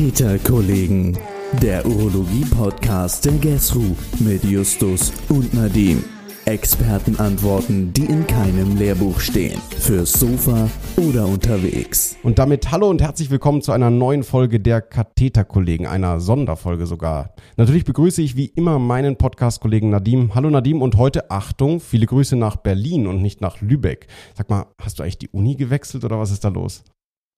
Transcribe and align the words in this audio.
Katheterkollegen, 0.00 1.18
der 1.60 1.84
Urologie-Podcast 1.84 3.22
der 3.26 3.34
GESRU 3.34 3.94
mit 4.20 4.42
Justus 4.44 5.12
und 5.28 5.52
Nadim. 5.52 6.02
Expertenantworten, 6.46 7.92
die 7.92 8.06
in 8.06 8.26
keinem 8.26 8.78
Lehrbuch 8.78 9.20
stehen. 9.20 9.60
Fürs 9.78 10.14
Sofa 10.14 10.70
oder 10.96 11.26
unterwegs. 11.26 12.16
Und 12.22 12.38
damit 12.38 12.70
hallo 12.70 12.88
und 12.88 13.02
herzlich 13.02 13.30
willkommen 13.30 13.60
zu 13.60 13.72
einer 13.72 13.90
neuen 13.90 14.22
Folge 14.22 14.58
der 14.58 14.80
Katheterkollegen, 14.80 15.86
einer 15.86 16.18
Sonderfolge 16.18 16.86
sogar. 16.86 17.34
Natürlich 17.58 17.84
begrüße 17.84 18.22
ich 18.22 18.36
wie 18.36 18.46
immer 18.46 18.78
meinen 18.78 19.16
Podcast-Kollegen 19.16 19.90
Nadim. 19.90 20.34
Hallo 20.34 20.48
Nadim 20.48 20.80
und 20.80 20.96
heute 20.96 21.30
Achtung, 21.30 21.78
viele 21.78 22.06
Grüße 22.06 22.36
nach 22.36 22.56
Berlin 22.56 23.06
und 23.06 23.20
nicht 23.20 23.42
nach 23.42 23.60
Lübeck. 23.60 24.06
Sag 24.34 24.48
mal, 24.48 24.64
hast 24.80 24.98
du 24.98 25.02
eigentlich 25.02 25.18
die 25.18 25.28
Uni 25.28 25.56
gewechselt 25.56 26.04
oder 26.06 26.18
was 26.18 26.30
ist 26.30 26.42
da 26.42 26.48
los? 26.48 26.84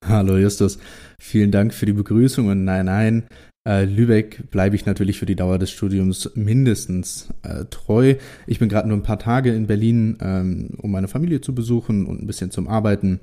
Hallo 0.04 0.36
Justus, 0.36 0.78
vielen 1.20 1.52
Dank 1.52 1.72
für 1.72 1.86
die 1.86 1.92
Begrüßung 1.92 2.48
und 2.48 2.64
nein, 2.64 2.86
nein, 2.86 3.24
äh, 3.64 3.84
Lübeck 3.84 4.50
bleibe 4.50 4.74
ich 4.74 4.84
natürlich 4.84 5.16
für 5.16 5.26
die 5.26 5.36
Dauer 5.36 5.58
des 5.58 5.70
Studiums 5.70 6.32
mindestens 6.34 7.28
äh, 7.44 7.66
treu. 7.66 8.16
Ich 8.48 8.58
bin 8.58 8.68
gerade 8.68 8.88
nur 8.88 8.96
ein 8.96 9.04
paar 9.04 9.20
Tage 9.20 9.54
in 9.54 9.68
Berlin, 9.68 10.18
ähm, 10.20 10.70
um 10.78 10.90
meine 10.90 11.06
Familie 11.06 11.40
zu 11.40 11.54
besuchen 11.54 12.06
und 12.06 12.20
ein 12.20 12.26
bisschen 12.26 12.50
zum 12.50 12.66
Arbeiten. 12.66 13.20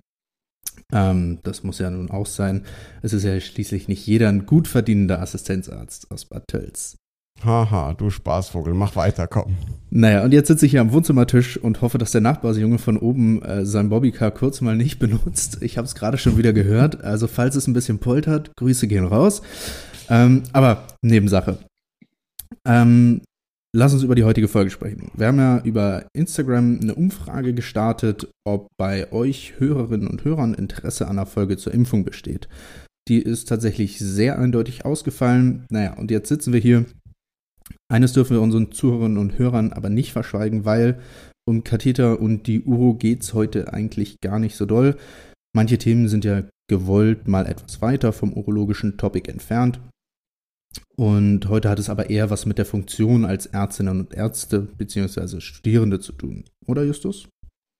Ähm, 0.93 1.39
das 1.43 1.63
muss 1.63 1.79
ja 1.79 1.89
nun 1.89 2.09
auch 2.11 2.25
sein. 2.25 2.63
Es 3.01 3.11
ist 3.11 3.23
ja 3.23 3.37
schließlich 3.37 3.89
nicht 3.89 4.07
jeder 4.07 4.29
ein 4.29 4.45
gut 4.45 4.69
verdienender 4.69 5.21
Assistenzarzt 5.21 6.09
aus 6.11 6.25
Bad 6.25 6.47
Tölz. 6.47 6.95
Haha, 7.43 7.93
du 7.93 8.09
Spaßvogel, 8.09 8.73
mach 8.73 8.95
weiter, 8.95 9.27
komm. 9.27 9.55
Naja, 9.91 10.23
und 10.23 10.33
jetzt 10.33 10.49
sitze 10.49 10.65
ich 10.65 10.71
hier 10.71 10.81
am 10.81 10.91
Wohnzimmertisch 10.91 11.57
und 11.57 11.81
hoffe, 11.81 11.97
dass 11.97 12.11
der 12.11 12.21
Nachbarsjunge 12.21 12.79
von 12.79 12.97
oben 12.97 13.41
äh, 13.41 13.65
sein 13.65 13.89
Bobbycar 13.89 14.31
kurz 14.31 14.61
mal 14.61 14.75
nicht 14.75 14.99
benutzt. 14.99 15.59
Ich 15.61 15.77
habe 15.77 15.85
es 15.85 15.95
gerade 15.95 16.17
schon 16.17 16.37
wieder 16.37 16.53
gehört. 16.53 17.03
Also 17.03 17.27
falls 17.27 17.55
es 17.55 17.67
ein 17.67 17.73
bisschen 17.73 17.99
poltert, 17.99 18.51
Grüße 18.57 18.87
gehen 18.87 19.05
raus. 19.05 19.41
Ähm, 20.09 20.43
aber 20.51 20.85
Nebensache. 21.01 21.59
Ähm, 22.65 23.21
lass 23.73 23.93
uns 23.93 24.03
über 24.03 24.15
die 24.15 24.25
heutige 24.25 24.47
Folge 24.47 24.69
sprechen. 24.69 25.11
Wir 25.15 25.27
haben 25.27 25.39
ja 25.39 25.61
über 25.63 26.05
Instagram 26.13 26.79
eine 26.81 26.95
Umfrage 26.95 27.53
gestartet, 27.53 28.27
ob 28.45 28.67
bei 28.77 29.11
euch 29.13 29.53
Hörerinnen 29.59 30.07
und 30.07 30.25
Hörern 30.25 30.53
Interesse 30.53 31.07
an 31.07 31.15
der 31.15 31.25
Folge 31.25 31.57
zur 31.57 31.73
Impfung 31.73 32.03
besteht. 32.03 32.49
Die 33.07 33.21
ist 33.21 33.47
tatsächlich 33.47 33.97
sehr 33.97 34.37
eindeutig 34.37 34.85
ausgefallen. 34.85 35.65
Naja, 35.71 35.93
und 35.93 36.11
jetzt 36.11 36.29
sitzen 36.29 36.53
wir 36.53 36.59
hier. 36.59 36.85
Eines 37.91 38.13
dürfen 38.13 38.35
wir 38.35 38.41
unseren 38.41 38.71
Zuhörerinnen 38.71 39.17
und 39.17 39.37
Hörern 39.37 39.73
aber 39.73 39.89
nicht 39.89 40.11
verschweigen, 40.11 40.65
weil 40.65 40.99
um 41.47 41.63
Katheter 41.63 42.19
und 42.19 42.45
die 42.47 42.63
Uro 42.63 42.93
geht 42.93 43.23
es 43.23 43.33
heute 43.33 43.73
eigentlich 43.73 44.21
gar 44.21 44.39
nicht 44.39 44.55
so 44.55 44.65
doll. 44.65 44.97
Manche 45.55 45.77
Themen 45.77 46.07
sind 46.07 46.23
ja 46.23 46.43
gewollt 46.69 47.27
mal 47.27 47.47
etwas 47.47 47.81
weiter 47.81 48.13
vom 48.13 48.33
urologischen 48.33 48.97
Topic 48.97 49.29
entfernt. 49.29 49.79
Und 50.95 51.49
heute 51.49 51.69
hat 51.69 51.79
es 51.79 51.89
aber 51.89 52.09
eher 52.09 52.29
was 52.29 52.45
mit 52.45 52.57
der 52.59 52.65
Funktion 52.65 53.25
als 53.25 53.47
Ärztinnen 53.47 53.99
und 53.99 54.13
Ärzte 54.13 54.61
bzw. 54.61 55.39
Studierende 55.39 55.99
zu 55.99 56.11
tun. 56.11 56.45
Oder 56.67 56.83
Justus? 56.83 57.27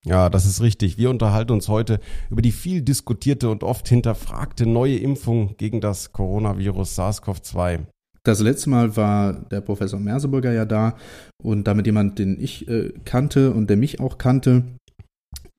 Ja, 0.06 0.30
das 0.30 0.46
ist 0.46 0.62
richtig. 0.62 0.98
Wir 0.98 1.10
unterhalten 1.10 1.52
uns 1.52 1.68
heute 1.68 2.00
über 2.30 2.42
die 2.42 2.54
viel 2.54 2.82
diskutierte 2.82 3.50
und 3.50 3.64
oft 3.64 3.88
hinterfragte 3.90 4.66
neue 4.66 4.98
Impfung 4.98 5.58
gegen 5.58 5.82
das 5.82 6.14
Coronavirus 6.14 6.98
SARS-CoV-2. 6.98 7.86
Das 8.24 8.42
letzte 8.42 8.70
Mal 8.70 8.96
war 8.96 9.34
der 9.34 9.62
Professor 9.62 10.00
Merseburger 10.00 10.52
ja 10.52 10.66
da 10.66 10.96
und 11.42 11.66
damit 11.66 11.86
jemand, 11.86 12.20
den 12.20 12.40
ich 12.40 12.68
äh, 12.68 12.94
kannte 13.06 13.52
und 13.52 13.70
der 13.70 13.78
mich 13.78 14.00
auch 14.00 14.18
kannte. 14.18 14.64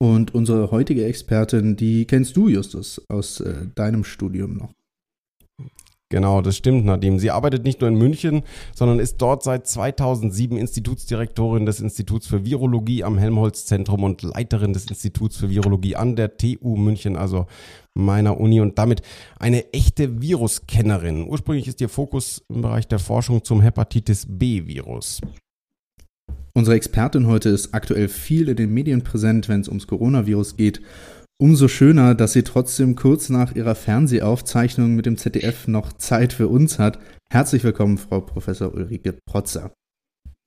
Und 0.03 0.35
unsere 0.35 0.71
heutige 0.71 1.05
Expertin, 1.05 1.77
die 1.77 2.07
kennst 2.07 2.37
du, 2.37 2.49
Justus, 2.49 3.03
aus 3.09 3.41
äh, 3.41 3.67
deinem 3.75 4.05
Studium 4.05 4.57
noch. 4.57 4.73
Genau, 6.13 6.43
das 6.43 6.57
stimmt, 6.57 6.85
Nadim. 6.87 7.21
Sie 7.21 7.31
arbeitet 7.31 7.63
nicht 7.63 7.81
nur 7.81 7.89
in 7.89 7.95
München, 7.95 8.43
sondern 8.75 8.99
ist 8.99 9.19
dort 9.19 9.45
seit 9.45 9.69
2007 9.69 10.59
Institutsdirektorin 10.59 11.67
des 11.67 11.79
Instituts 11.79 12.27
für 12.27 12.45
Virologie 12.45 13.05
am 13.05 13.17
Helmholtz-Zentrum 13.17 14.03
und 14.03 14.23
Leiterin 14.23 14.73
des 14.73 14.87
Instituts 14.87 15.37
für 15.37 15.51
Virologie 15.51 15.95
an 15.95 16.17
der 16.17 16.37
TU 16.37 16.75
München, 16.75 17.17
also 17.17 17.47
meiner 17.95 18.41
Uni 18.41 18.61
und 18.61 18.77
damit 18.77 19.03
eine 19.39 19.73
echte 19.73 20.21
Viruskennerin. 20.21 21.29
Ursprünglich 21.29 21.69
ist 21.69 21.81
ihr 21.81 21.89
Fokus 21.89 22.43
im 22.49 22.63
Bereich 22.63 22.89
der 22.89 22.99
Forschung 22.99 23.45
zum 23.45 23.61
Hepatitis 23.61 24.27
B-Virus. 24.29 25.21
Unsere 26.55 26.75
Expertin 26.75 27.29
heute 27.29 27.51
ist 27.51 27.73
aktuell 27.73 28.09
viel 28.09 28.49
in 28.49 28.57
den 28.57 28.75
Medien 28.75 29.05
präsent, 29.05 29.49
wenn 29.49 29.61
es 29.61 29.69
ums 29.69 29.87
Coronavirus 29.87 30.57
geht 30.57 30.81
Umso 31.41 31.69
schöner, 31.69 32.15
dass 32.15 32.35
sie 32.35 32.43
trotzdem 32.43 32.97
kurz 32.97 33.31
nach 33.31 33.57
ihrer 33.57 33.75
Fernsehaufzeichnung 33.75 34.95
mit 34.95 35.07
dem 35.07 35.17
ZDF 35.17 35.69
noch 35.69 35.95
Zeit 35.95 36.35
für 36.35 36.49
uns 36.49 36.79
hat. 36.79 36.99
Herzlich 37.33 37.65
willkommen, 37.65 37.97
Frau 37.97 38.21
Professor 38.21 38.75
Ulrike 38.75 39.15
Protzer. 39.25 39.73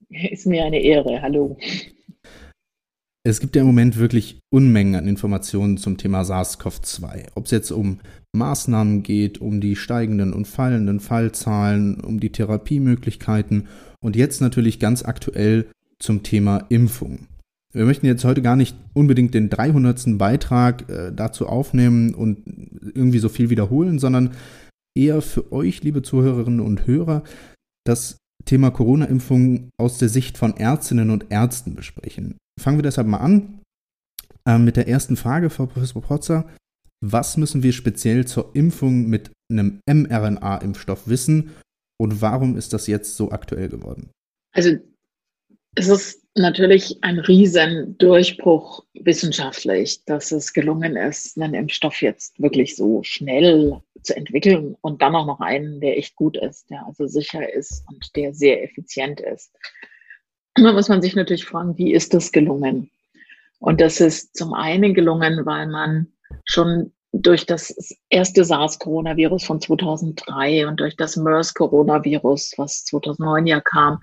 Ist 0.09 0.45
mir 0.45 0.63
eine 0.65 0.79
Ehre. 0.79 1.19
Hallo. 1.23 1.57
Es 3.23 3.39
gibt 3.39 3.55
ja 3.55 3.61
im 3.63 3.67
Moment 3.69 3.97
wirklich 3.97 4.39
Unmengen 4.51 4.93
an 4.93 5.07
Informationen 5.07 5.77
zum 5.77 5.97
Thema 5.97 6.21
SARS-CoV-2. 6.21 7.29
Ob 7.33 7.45
es 7.45 7.51
jetzt 7.51 7.71
um 7.71 7.99
Maßnahmen 8.33 9.01
geht, 9.01 9.41
um 9.41 9.61
die 9.61 9.75
steigenden 9.75 10.31
und 10.31 10.45
fallenden 10.45 10.99
Fallzahlen, 10.99 12.01
um 12.01 12.19
die 12.19 12.31
Therapiemöglichkeiten 12.31 13.67
und 13.99 14.15
jetzt 14.15 14.41
natürlich 14.41 14.79
ganz 14.79 15.03
aktuell 15.03 15.71
zum 15.97 16.21
Thema 16.21 16.67
Impfung. 16.69 17.29
Wir 17.73 17.85
möchten 17.85 18.05
jetzt 18.05 18.23
heute 18.23 18.43
gar 18.43 18.55
nicht 18.55 18.75
unbedingt 18.93 19.33
den 19.33 19.49
300. 19.49 20.17
Beitrag 20.17 20.89
äh, 20.89 21.11
dazu 21.11 21.47
aufnehmen 21.47 22.13
und 22.13 22.43
irgendwie 22.93 23.19
so 23.19 23.29
viel 23.29 23.49
wiederholen, 23.49 23.97
sondern 23.97 24.35
eher 24.95 25.21
für 25.21 25.51
euch, 25.51 25.83
liebe 25.83 26.03
Zuhörerinnen 26.03 26.59
und 26.59 26.85
Hörer, 26.85 27.23
das 27.83 28.17
Thema 28.45 28.69
Corona-Impfung 28.69 29.69
aus 29.79 29.97
der 29.97 30.09
Sicht 30.09 30.37
von 30.37 30.55
Ärztinnen 30.55 31.09
und 31.09 31.31
Ärzten 31.31 31.73
besprechen. 31.73 32.37
Fangen 32.59 32.77
wir 32.77 32.83
deshalb 32.83 33.07
mal 33.07 33.17
an 33.17 33.59
äh, 34.45 34.59
mit 34.59 34.77
der 34.77 34.87
ersten 34.87 35.15
Frage, 35.15 35.49
Frau 35.49 35.65
Professor 35.65 36.01
Protzer. 36.01 36.47
Was 37.01 37.37
müssen 37.37 37.63
wir 37.63 37.73
speziell 37.73 38.25
zur 38.25 38.55
Impfung 38.55 39.09
mit 39.09 39.31
einem 39.51 39.79
mRNA-Impfstoff 39.89 41.07
wissen 41.07 41.51
und 41.99 42.21
warum 42.21 42.55
ist 42.55 42.71
das 42.73 42.85
jetzt 42.85 43.17
so 43.17 43.31
aktuell 43.31 43.69
geworden? 43.69 44.11
Also 44.55 44.77
es 45.75 45.87
ist 45.87 46.23
natürlich 46.35 46.97
ein 47.01 47.19
Riesendurchbruch 47.19 48.83
wissenschaftlich, 48.93 50.03
dass 50.05 50.31
es 50.31 50.53
gelungen 50.53 50.95
ist, 50.95 51.37
einen 51.37 51.53
Impfstoff 51.53 52.01
jetzt 52.01 52.39
wirklich 52.39 52.75
so 52.75 53.03
schnell 53.03 53.81
zu 54.01 54.15
entwickeln 54.15 54.75
und 54.81 55.01
dann 55.01 55.15
auch 55.15 55.25
noch 55.25 55.39
einen, 55.39 55.79
der 55.79 55.97
echt 55.97 56.15
gut 56.15 56.37
ist, 56.37 56.69
der 56.69 56.85
also 56.85 57.07
sicher 57.07 57.53
ist 57.53 57.83
und 57.87 58.15
der 58.15 58.33
sehr 58.33 58.63
effizient 58.63 59.19
ist. 59.21 59.51
Da 60.55 60.71
muss 60.71 60.89
man 60.89 61.01
sich 61.01 61.15
natürlich 61.15 61.45
fragen, 61.45 61.77
wie 61.77 61.93
ist 61.93 62.13
das 62.13 62.31
gelungen? 62.31 62.91
Und 63.59 63.79
das 63.79 64.01
ist 64.01 64.35
zum 64.35 64.53
einen 64.53 64.93
gelungen, 64.93 65.45
weil 65.45 65.67
man 65.67 66.07
schon 66.45 66.93
durch 67.13 67.45
das 67.45 67.95
erste 68.09 68.43
SARS-Coronavirus 68.43 69.45
von 69.45 69.61
2003 69.61 70.67
und 70.67 70.79
durch 70.79 70.95
das 70.95 71.15
MERS-Coronavirus, 71.15 72.55
was 72.57 72.83
2009 72.85 73.47
ja 73.47 73.61
kam, 73.61 73.99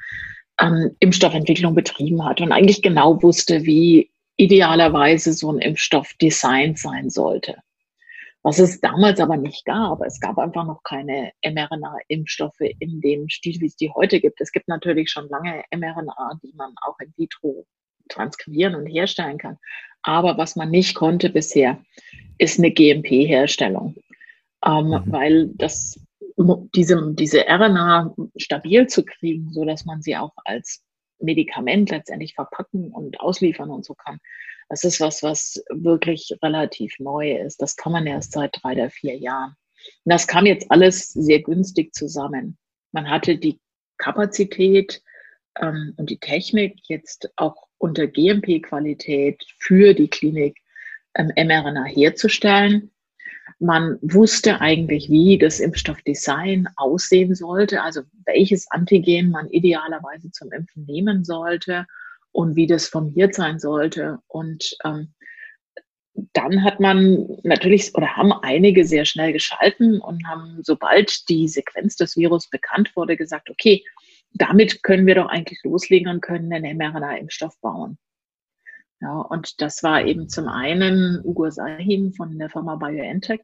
ähm, 0.61 0.97
Impfstoffentwicklung 1.01 1.75
betrieben 1.75 2.25
hat 2.25 2.41
und 2.41 2.53
eigentlich 2.53 2.83
genau 2.83 3.23
wusste, 3.23 3.65
wie 3.65 4.11
idealerweise 4.37 5.33
so 5.33 5.53
ein 5.53 5.59
Impfstoff 5.59 6.15
designt 6.15 6.79
sein 6.79 7.11
sollte. 7.11 7.57
Was 8.43 8.59
es 8.59 8.81
damals 8.81 9.21
aber 9.21 9.37
nicht 9.37 9.67
gab. 9.67 10.01
Es 10.01 10.19
gab 10.19 10.39
einfach 10.39 10.65
noch 10.65 10.83
keine 10.83 11.33
mRNA-Impfstoffe 11.45 12.61
in 12.79 13.01
dem 13.03 13.29
Stil, 13.29 13.61
wie 13.61 13.67
es 13.67 13.77
die 13.77 13.91
heute 13.91 14.19
gibt. 14.19 14.41
Es 14.41 14.51
gibt 14.51 14.67
natürlich 14.67 15.11
schon 15.11 15.29
lange 15.29 15.63
mRNA, 15.75 16.41
die 16.43 16.53
man 16.57 16.73
auch 16.87 16.99
in 17.01 17.13
vitro 17.19 17.67
transkribieren 18.09 18.75
und 18.75 18.87
herstellen 18.87 19.37
kann. 19.37 19.59
Aber 20.03 20.39
was 20.39 20.57
man 20.57 20.71
nicht 20.71 20.95
konnte 20.95 21.29
bisher, 21.29 21.79
ist 22.39 22.59
eine 22.59 22.71
GMP-Herstellung. 22.71 23.97
Ähm, 24.65 24.87
mhm. 24.87 25.03
Weil 25.07 25.49
das 25.55 26.01
diese, 26.75 27.15
diese 27.15 27.45
RNA 27.49 28.15
stabil 28.37 28.87
zu 28.87 29.05
kriegen, 29.05 29.53
so 29.53 29.65
dass 29.65 29.85
man 29.85 30.03
sie 30.03 30.17
auch 30.17 30.33
als 30.45 30.83
Medikament 31.19 31.91
letztendlich 31.91 32.35
verpacken 32.35 32.91
und 32.93 33.21
ausliefern 33.21 33.71
und 33.71 33.85
so 33.85 33.95
kann. 33.95 34.19
Das 34.69 34.85
ist 34.85 35.01
was, 35.01 35.23
was 35.23 35.63
wirklich 35.71 36.33
relativ 36.43 36.95
neu 36.99 37.37
ist. 37.37 37.61
Das 37.61 37.77
kann 37.77 37.93
man 37.93 38.07
erst 38.07 38.33
seit 38.33 38.57
drei 38.63 38.73
oder 38.73 38.91
vier 38.91 39.17
Jahren. 39.17 39.57
Und 40.05 40.13
das 40.13 40.27
kam 40.27 40.47
jetzt 40.47 40.71
alles 40.71 41.09
sehr 41.09 41.43
günstig 41.43 41.95
zusammen. 41.95 42.57
Man 42.93 43.11
hatte 43.11 43.37
die 43.37 43.61
Kapazität 43.99 45.03
ähm, 45.61 45.95
und 45.97 46.11
die 46.11 46.19
Technik 46.19 46.79
jetzt 46.89 47.31
auch 47.37 47.67
unter 47.79 48.07
GMP-Qualität 48.07 49.45
für 49.59 49.95
die 49.95 50.09
Klinik 50.09 50.59
ähm, 51.15 51.33
mRNA 51.37 51.85
herzustellen. 51.85 52.91
Man 53.59 53.99
wusste 54.03 54.61
eigentlich, 54.61 55.11
wie 55.11 55.39
das 55.39 55.61
Impfstoffdesign 55.61 56.69
aussehen 56.77 57.35
sollte, 57.35 57.83
also 57.83 58.03
welches 58.25 58.71
Antigen 58.71 59.31
man 59.31 59.49
idealerweise 59.49 60.31
zum 60.31 60.53
Impfen 60.53 60.85
nehmen 60.87 61.25
sollte 61.25 61.87
und 62.33 62.57
wie 62.57 62.67
das 62.67 62.89
formiert 62.89 63.35
sein 63.35 63.59
sollte. 63.59 64.19
Und 64.29 64.77
ähm, 64.85 65.13
dann 66.33 66.65
hat 66.65 66.81
man 66.81 67.27
natürlich 67.43 67.95
oder 67.95 68.17
haben 68.17 68.33
einige 68.33 68.85
sehr 68.85 69.05
schnell 69.05 69.33
geschalten 69.33 70.01
und 70.01 70.27
haben, 70.27 70.61
sobald 70.63 71.29
die 71.29 71.49
Sequenz 71.49 71.97
des 71.97 72.17
Virus 72.17 72.49
bekannt 72.49 72.95
wurde, 72.95 73.17
gesagt, 73.17 73.51
okay, 73.51 73.85
damit 74.33 74.83
können 74.83 75.07
wir 75.07 75.15
doch 75.15 75.29
eigentlich 75.29 75.61
loslegen 75.65 76.09
und 76.09 76.21
können 76.21 76.53
einen 76.53 76.77
mRNA-Impfstoff 76.77 77.59
bauen. 77.61 77.99
Ja, 79.01 79.21
und 79.21 79.61
das 79.63 79.83
war 79.83 80.05
eben 80.05 80.29
zum 80.29 80.49
einen 80.49 81.21
Ugo 81.25 81.51
Sahin 81.51 82.13
von 82.13 82.39
der 82.39 82.51
Firma 82.51 82.77
BioNTech 82.77 83.41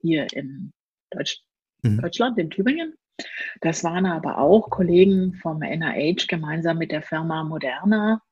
hier 0.00 0.26
in 0.32 0.72
Deutsch, 1.10 1.42
mhm. 1.82 2.00
Deutschland, 2.00 2.38
in 2.38 2.50
Tübingen. 2.50 2.94
Das 3.60 3.82
waren 3.82 4.06
aber 4.06 4.38
auch 4.38 4.70
Kollegen 4.70 5.34
vom 5.34 5.58
NIH 5.60 6.26
gemeinsam 6.28 6.78
mit 6.78 6.90
der 6.90 7.02
Firma 7.02 7.44
Moderna, 7.44 8.22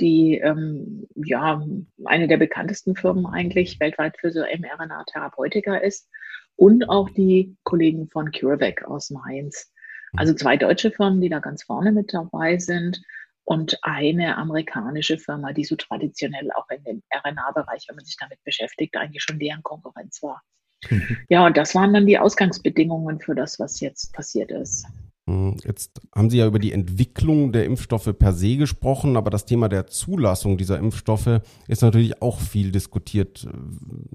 die 0.00 0.38
ähm, 0.38 1.06
ja 1.14 1.64
eine 2.04 2.28
der 2.28 2.36
bekanntesten 2.36 2.96
Firmen 2.96 3.26
eigentlich 3.26 3.80
weltweit 3.80 4.16
für 4.18 4.30
so 4.30 4.40
mRNA-Therapeutika 4.40 5.76
ist. 5.76 6.08
Und 6.56 6.88
auch 6.88 7.10
die 7.10 7.56
Kollegen 7.64 8.08
von 8.08 8.32
CureVac 8.32 8.84
aus 8.84 9.10
Mainz. 9.10 9.72
Also 10.16 10.32
zwei 10.32 10.56
deutsche 10.56 10.90
Firmen, 10.90 11.20
die 11.20 11.28
da 11.28 11.38
ganz 11.38 11.64
vorne 11.64 11.92
mit 11.92 12.14
dabei 12.14 12.58
sind 12.58 13.00
und 13.46 13.78
eine 13.82 14.36
amerikanische 14.36 15.18
Firma, 15.18 15.52
die 15.52 15.64
so 15.64 15.76
traditionell 15.76 16.50
auch 16.56 16.68
in 16.68 16.82
dem 16.82 17.02
RNA-Bereich, 17.14 17.86
wenn 17.88 17.96
man 17.96 18.04
sich 18.04 18.16
damit 18.18 18.42
beschäftigt, 18.44 18.96
eigentlich 18.96 19.22
schon 19.22 19.38
deren 19.38 19.62
Konkurrenz 19.62 20.22
war. 20.22 20.42
Mhm. 20.90 21.16
Ja, 21.28 21.46
und 21.46 21.56
das 21.56 21.74
waren 21.74 21.94
dann 21.94 22.06
die 22.06 22.18
Ausgangsbedingungen 22.18 23.20
für 23.20 23.34
das, 23.34 23.58
was 23.60 23.80
jetzt 23.80 24.12
passiert 24.12 24.50
ist. 24.50 24.86
Mhm. 25.26 25.56
Jetzt 25.64 26.00
haben 26.14 26.28
Sie 26.28 26.38
ja 26.38 26.46
über 26.46 26.58
die 26.58 26.72
Entwicklung 26.72 27.52
der 27.52 27.66
Impfstoffe 27.66 28.12
per 28.18 28.32
se 28.32 28.56
gesprochen, 28.56 29.16
aber 29.16 29.30
das 29.30 29.46
Thema 29.46 29.68
der 29.68 29.86
Zulassung 29.86 30.58
dieser 30.58 30.78
Impfstoffe 30.78 31.40
ist 31.68 31.82
natürlich 31.82 32.20
auch 32.22 32.40
viel 32.40 32.72
diskutiert. 32.72 33.46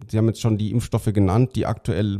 Sie 0.09 0.17
haben 0.17 0.27
jetzt 0.27 0.41
schon 0.41 0.57
die 0.57 0.71
Impfstoffe 0.71 1.13
genannt, 1.13 1.55
die 1.55 1.65
aktuell 1.65 2.19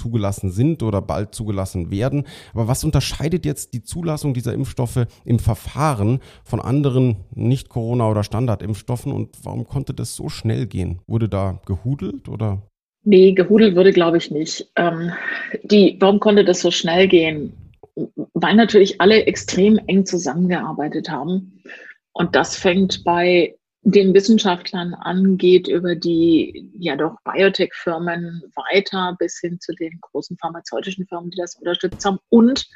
zugelassen 0.00 0.50
sind 0.50 0.82
oder 0.82 1.02
bald 1.02 1.34
zugelassen 1.34 1.90
werden. 1.90 2.24
Aber 2.54 2.68
was 2.68 2.84
unterscheidet 2.84 3.44
jetzt 3.44 3.74
die 3.74 3.82
Zulassung 3.82 4.32
dieser 4.32 4.54
Impfstoffe 4.54 5.06
im 5.24 5.38
Verfahren 5.38 6.20
von 6.42 6.60
anderen 6.60 7.16
Nicht-Corona- 7.34 8.10
oder 8.10 8.24
Standardimpfstoffen 8.24 9.12
und 9.12 9.36
warum 9.42 9.66
konnte 9.66 9.92
das 9.92 10.16
so 10.16 10.28
schnell 10.28 10.66
gehen? 10.66 11.00
Wurde 11.06 11.28
da 11.28 11.60
gehudelt 11.66 12.28
oder? 12.28 12.62
Nee, 13.04 13.32
gehudelt 13.32 13.76
würde, 13.76 13.92
glaube 13.92 14.16
ich, 14.16 14.30
nicht. 14.30 14.66
Ähm, 14.76 15.12
die, 15.62 15.96
warum 16.00 16.20
konnte 16.20 16.44
das 16.44 16.60
so 16.60 16.70
schnell 16.70 17.08
gehen? 17.08 17.52
Weil 18.34 18.54
natürlich 18.54 19.00
alle 19.00 19.26
extrem 19.26 19.78
eng 19.86 20.06
zusammengearbeitet 20.06 21.10
haben. 21.10 21.62
Und 22.12 22.34
das 22.34 22.56
fängt 22.56 23.04
bei 23.04 23.54
den 23.82 24.12
Wissenschaftlern 24.12 24.94
angeht, 24.94 25.66
über 25.66 25.94
die 25.94 26.70
ja 26.78 26.96
doch 26.96 27.16
Biotech-Firmen 27.24 28.42
weiter 28.54 29.16
bis 29.18 29.38
hin 29.40 29.58
zu 29.60 29.72
den 29.72 29.98
großen 30.00 30.36
pharmazeutischen 30.36 31.06
Firmen, 31.06 31.30
die 31.30 31.38
das 31.38 31.56
unterstützt 31.56 32.04
haben 32.04 32.18
und 32.28 32.68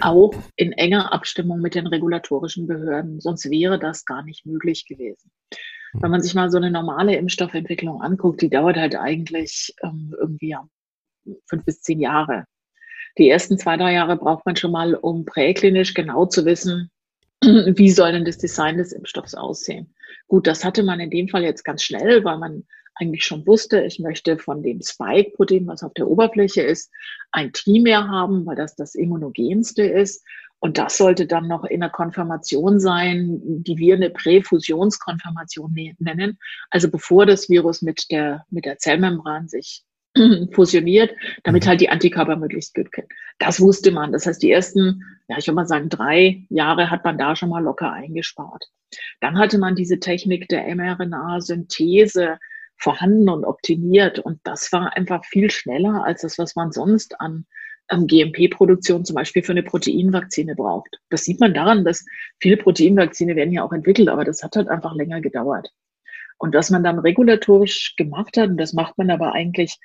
auch 0.00 0.34
in 0.56 0.72
enger 0.72 1.12
Abstimmung 1.12 1.60
mit 1.60 1.74
den 1.74 1.86
regulatorischen 1.86 2.66
Behörden. 2.66 3.20
Sonst 3.20 3.50
wäre 3.50 3.78
das 3.78 4.04
gar 4.04 4.22
nicht 4.22 4.44
möglich 4.44 4.86
gewesen. 4.86 5.30
Wenn 5.94 6.10
man 6.10 6.20
sich 6.20 6.34
mal 6.34 6.50
so 6.50 6.58
eine 6.58 6.70
normale 6.70 7.16
Impfstoffentwicklung 7.16 8.02
anguckt, 8.02 8.42
die 8.42 8.50
dauert 8.50 8.76
halt 8.76 8.96
eigentlich 8.96 9.74
ähm, 9.82 10.14
irgendwie 10.18 10.50
ja, 10.50 10.68
fünf 11.46 11.64
bis 11.64 11.80
zehn 11.80 12.00
Jahre. 12.00 12.44
Die 13.16 13.30
ersten 13.30 13.58
zwei, 13.58 13.76
drei 13.76 13.94
Jahre 13.94 14.16
braucht 14.16 14.44
man 14.44 14.56
schon 14.56 14.72
mal, 14.72 14.94
um 14.94 15.24
präklinisch 15.24 15.94
genau 15.94 16.26
zu 16.26 16.44
wissen, 16.44 16.90
wie 17.42 17.90
soll 17.90 18.12
denn 18.12 18.24
das 18.24 18.38
Design 18.38 18.76
des 18.76 18.92
Impfstoffs 18.92 19.34
aussehen. 19.34 19.94
Gut, 20.26 20.46
das 20.46 20.64
hatte 20.64 20.82
man 20.82 21.00
in 21.00 21.10
dem 21.10 21.28
Fall 21.28 21.42
jetzt 21.42 21.64
ganz 21.64 21.82
schnell, 21.82 22.24
weil 22.24 22.38
man 22.38 22.64
eigentlich 22.98 23.24
schon 23.24 23.46
wusste, 23.46 23.82
ich 23.82 23.98
möchte 24.00 24.38
von 24.38 24.62
dem 24.62 24.80
Spike-Protein, 24.82 25.66
was 25.66 25.82
auf 25.82 25.94
der 25.94 26.08
Oberfläche 26.08 26.62
ist, 26.62 26.90
ein 27.30 27.52
Trimer 27.52 28.08
haben, 28.08 28.44
weil 28.44 28.56
das 28.56 28.74
das 28.74 28.94
immunogenste 28.94 29.84
ist. 29.84 30.24
Und 30.60 30.76
das 30.76 30.96
sollte 30.96 31.26
dann 31.26 31.46
noch 31.46 31.64
in 31.64 31.82
einer 31.82 31.92
Konfirmation 31.92 32.80
sein, 32.80 33.40
die 33.62 33.78
wir 33.78 33.94
eine 33.94 34.10
Präfusionskonfirmation 34.10 35.72
ne-, 35.72 35.94
nennen. 36.00 36.38
Also 36.70 36.90
bevor 36.90 37.26
das 37.26 37.48
Virus 37.48 37.80
mit 37.80 38.10
der, 38.10 38.44
mit 38.50 38.64
der 38.64 38.78
Zellmembran 38.78 39.48
sich 39.48 39.84
fusioniert, 40.52 41.14
damit 41.44 41.64
mhm. 41.64 41.68
halt 41.68 41.80
die 41.80 41.88
Antikörper 41.88 42.36
möglichst 42.36 42.74
gut 42.74 42.92
können. 42.92 43.08
Das 43.38 43.60
wusste 43.60 43.90
man. 43.90 44.12
Das 44.12 44.26
heißt, 44.26 44.42
die 44.42 44.50
ersten, 44.50 45.02
ja, 45.28 45.38
ich 45.38 45.46
würde 45.46 45.56
mal 45.56 45.66
sagen, 45.66 45.88
drei 45.88 46.44
Jahre 46.48 46.90
hat 46.90 47.04
man 47.04 47.18
da 47.18 47.36
schon 47.36 47.50
mal 47.50 47.62
locker 47.62 47.92
eingespart. 47.92 48.64
Dann 49.20 49.38
hatte 49.38 49.58
man 49.58 49.74
diese 49.74 50.00
Technik 50.00 50.48
der 50.48 50.74
mRNA-Synthese 50.74 52.38
vorhanden 52.76 53.28
und 53.28 53.44
optimiert. 53.44 54.18
Und 54.18 54.40
das 54.44 54.72
war 54.72 54.96
einfach 54.96 55.24
viel 55.24 55.50
schneller 55.50 56.04
als 56.04 56.22
das, 56.22 56.38
was 56.38 56.56
man 56.56 56.72
sonst 56.72 57.20
an 57.20 57.44
ähm, 57.90 58.06
GMP-Produktion 58.06 59.04
zum 59.04 59.16
Beispiel 59.16 59.42
für 59.42 59.52
eine 59.52 59.62
Proteinvakzine 59.62 60.54
braucht. 60.54 60.98
Das 61.10 61.24
sieht 61.24 61.40
man 61.40 61.54
daran, 61.54 61.84
dass 61.84 62.04
viele 62.38 62.56
Proteinvakzine 62.56 63.36
werden 63.36 63.52
ja 63.52 63.62
auch 63.62 63.72
entwickelt, 63.72 64.08
aber 64.08 64.24
das 64.24 64.42
hat 64.42 64.56
halt 64.56 64.68
einfach 64.68 64.94
länger 64.94 65.20
gedauert. 65.20 65.70
Und 66.38 66.54
was 66.54 66.70
man 66.70 66.84
dann 66.84 66.98
regulatorisch 67.00 67.94
gemacht 67.96 68.36
hat, 68.36 68.50
und 68.50 68.58
das 68.58 68.72
macht 68.72 68.96
man 68.96 69.10
aber 69.10 69.32
eigentlich 69.32 69.76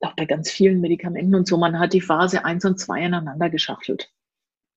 auch 0.00 0.14
bei 0.14 0.26
ganz 0.26 0.50
vielen 0.50 0.80
Medikamenten 0.80 1.34
und 1.34 1.46
so, 1.46 1.56
man 1.56 1.78
hat 1.78 1.92
die 1.92 2.00
Phase 2.00 2.44
eins 2.44 2.64
und 2.64 2.78
zwei 2.78 3.02
ineinander 3.02 3.50
geschachtelt. 3.50 4.10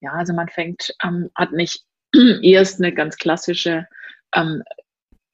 Ja, 0.01 0.13
also 0.13 0.33
man 0.33 0.49
fängt, 0.49 0.95
ähm, 1.03 1.29
hat 1.35 1.51
nicht 1.51 1.85
erst 2.41 2.79
eine 2.79 2.93
ganz 2.93 3.17
klassische 3.17 3.87
ähm, 4.35 4.63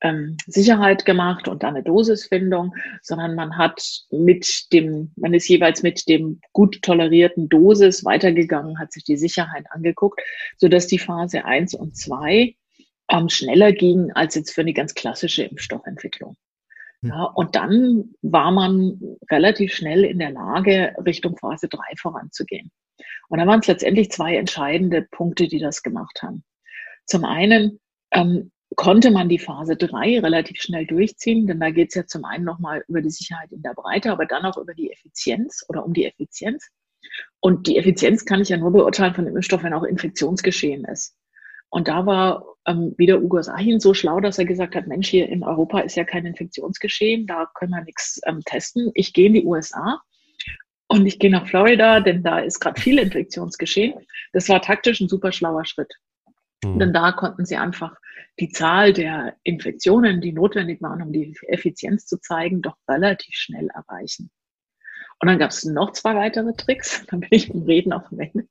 ähm, 0.02 0.38
Sicherheit 0.46 1.06
gemacht 1.06 1.48
und 1.48 1.64
dann 1.64 1.76
eine 1.76 1.84
Dosisfindung, 1.84 2.76
sondern 3.02 3.36
man 3.36 3.58
hat 3.58 3.82
mit 4.12 4.72
dem, 4.72 5.12
man 5.16 5.34
ist 5.34 5.48
jeweils 5.48 5.84
mit 5.84 6.08
dem 6.08 6.40
gut 6.54 6.82
tolerierten 6.82 7.50
Dosis 7.50 8.06
weitergegangen, 8.06 8.80
hat 8.80 8.92
sich 8.92 9.04
die 9.04 9.18
Sicherheit 9.18 9.66
angeguckt, 9.72 10.22
so 10.58 10.68
dass 10.68 10.88
die 10.88 11.00
Phase 11.00 11.46
eins 11.46 11.74
und 11.74 11.98
zwei 11.98 12.56
ähm, 13.10 13.30
schneller 13.30 13.72
ging 13.72 14.12
als 14.12 14.36
jetzt 14.36 14.52
für 14.52 14.62
eine 14.62 14.74
ganz 14.74 14.94
klassische 14.94 15.44
Impfstoffentwicklung. 15.44 16.36
Ja, 17.02 17.24
und 17.24 17.56
dann 17.56 18.16
war 18.22 18.52
man 18.52 19.00
relativ 19.30 19.74
schnell 19.74 20.04
in 20.04 20.20
der 20.20 20.32
Lage, 20.32 20.96
Richtung 21.06 21.38
Phase 21.38 21.68
3 21.68 21.80
voranzugehen. 21.98 22.72
Und 23.30 23.40
da 23.40 23.46
waren 23.46 23.60
es 23.60 23.68
letztendlich 23.68 24.12
zwei 24.12 24.36
entscheidende 24.36 25.04
Punkte, 25.04 25.48
die 25.48 25.60
das 25.60 25.84
gemacht 25.84 26.24
haben. 26.24 26.44
Zum 27.06 27.24
einen 27.24 27.80
ähm, 28.12 28.52
konnte 28.76 29.12
man 29.12 29.30
die 29.30 29.40
Phase 29.40 29.76
3 29.76 30.20
relativ 30.20 30.62
schnell 30.62 30.86
durchziehen, 30.86 31.48
denn 31.48 31.60
da 31.60 31.70
geht 31.70 31.90
es 31.90 31.96
ja 31.96 32.06
zum 32.06 32.26
einen 32.26 32.44
nochmal 32.44 32.84
über 32.88 33.02
die 33.02 33.10
Sicherheit 33.10 33.52
in 33.52 33.62
der 33.62 33.74
Breite, 33.74 34.12
aber 34.12 34.26
dann 34.26 34.46
auch 34.46 34.58
über 34.58 34.74
die 34.74 34.92
Effizienz 34.92 35.66
oder 35.70 35.86
um 35.86 35.94
die 35.94 36.06
Effizienz. 36.06 36.68
Und 37.40 37.68
die 37.68 37.78
Effizienz 37.78 38.26
kann 38.26 38.42
ich 38.42 38.50
ja 38.50 38.58
nur 38.58 38.72
beurteilen 38.72 39.14
von 39.14 39.26
dem 39.26 39.36
Impfstoff, 39.36 39.64
wenn 39.64 39.74
auch 39.74 39.84
Infektionsgeschehen 39.84 40.86
ist. 40.86 41.16
Und 41.70 41.88
da 41.88 42.06
war 42.06 42.46
ähm, 42.66 42.94
wieder 42.98 43.22
Ugo 43.22 43.42
Sahin 43.42 43.80
so 43.80 43.94
schlau, 43.94 44.20
dass 44.20 44.38
er 44.38 44.46
gesagt 44.46 44.76
hat, 44.76 44.88
Mensch, 44.88 45.10
hier 45.10 45.30
in 45.30 45.44
Europa 45.44 45.80
ist 45.80 45.96
ja 45.96 46.04
kein 46.04 46.26
Infektionsgeschehen, 46.26 47.28
da 47.28 47.50
können 47.56 47.72
wir 47.72 47.84
nichts 47.84 48.20
ähm, 48.26 48.42
testen. 48.46 48.92
Ich 48.94 49.14
gehe 49.14 49.28
in 49.28 49.34
die 49.34 49.46
USA 49.46 50.02
und 50.88 51.06
ich 51.06 51.20
gehe 51.20 51.32
nach 51.32 51.48
Florida, 51.48 52.00
denn 52.00 52.24
da 52.24 52.40
ist 52.40 52.60
gerade 52.60 52.80
viel 52.80 53.00
Infektionsgeschehen. 53.00 53.96
Das 54.34 54.48
war 54.50 54.62
taktisch 54.62 55.02
ein 55.02 55.10
super 55.10 55.32
schlauer 55.32 55.66
Schritt. 55.66 55.94
Mhm. 56.64 56.80
Denn 56.80 56.94
da 56.94 57.12
konnten 57.12 57.46
sie 57.46 57.58
einfach 57.58 57.96
die 58.40 58.50
Zahl 58.50 58.94
der 58.94 59.36
Infektionen, 59.44 60.22
die 60.22 60.32
notwendig 60.32 60.82
waren, 60.82 61.02
um 61.02 61.12
die 61.12 61.36
Effizienz 61.48 62.06
zu 62.06 62.20
zeigen, 62.20 62.62
doch 62.62 62.76
relativ 62.88 63.36
schnell 63.36 63.68
erreichen. 63.74 64.30
Und 65.20 65.28
dann 65.28 65.40
gab 65.40 65.50
es 65.50 65.66
noch 65.66 65.94
zwei 65.94 66.16
weitere 66.16 66.54
Tricks, 66.54 67.06
dann 67.10 67.22
bin 67.22 67.30
ich 67.32 67.52
beim 67.52 67.64
Reden 67.64 67.94
auf 67.94 68.08
dem 68.10 68.20
Ende. 68.20 68.48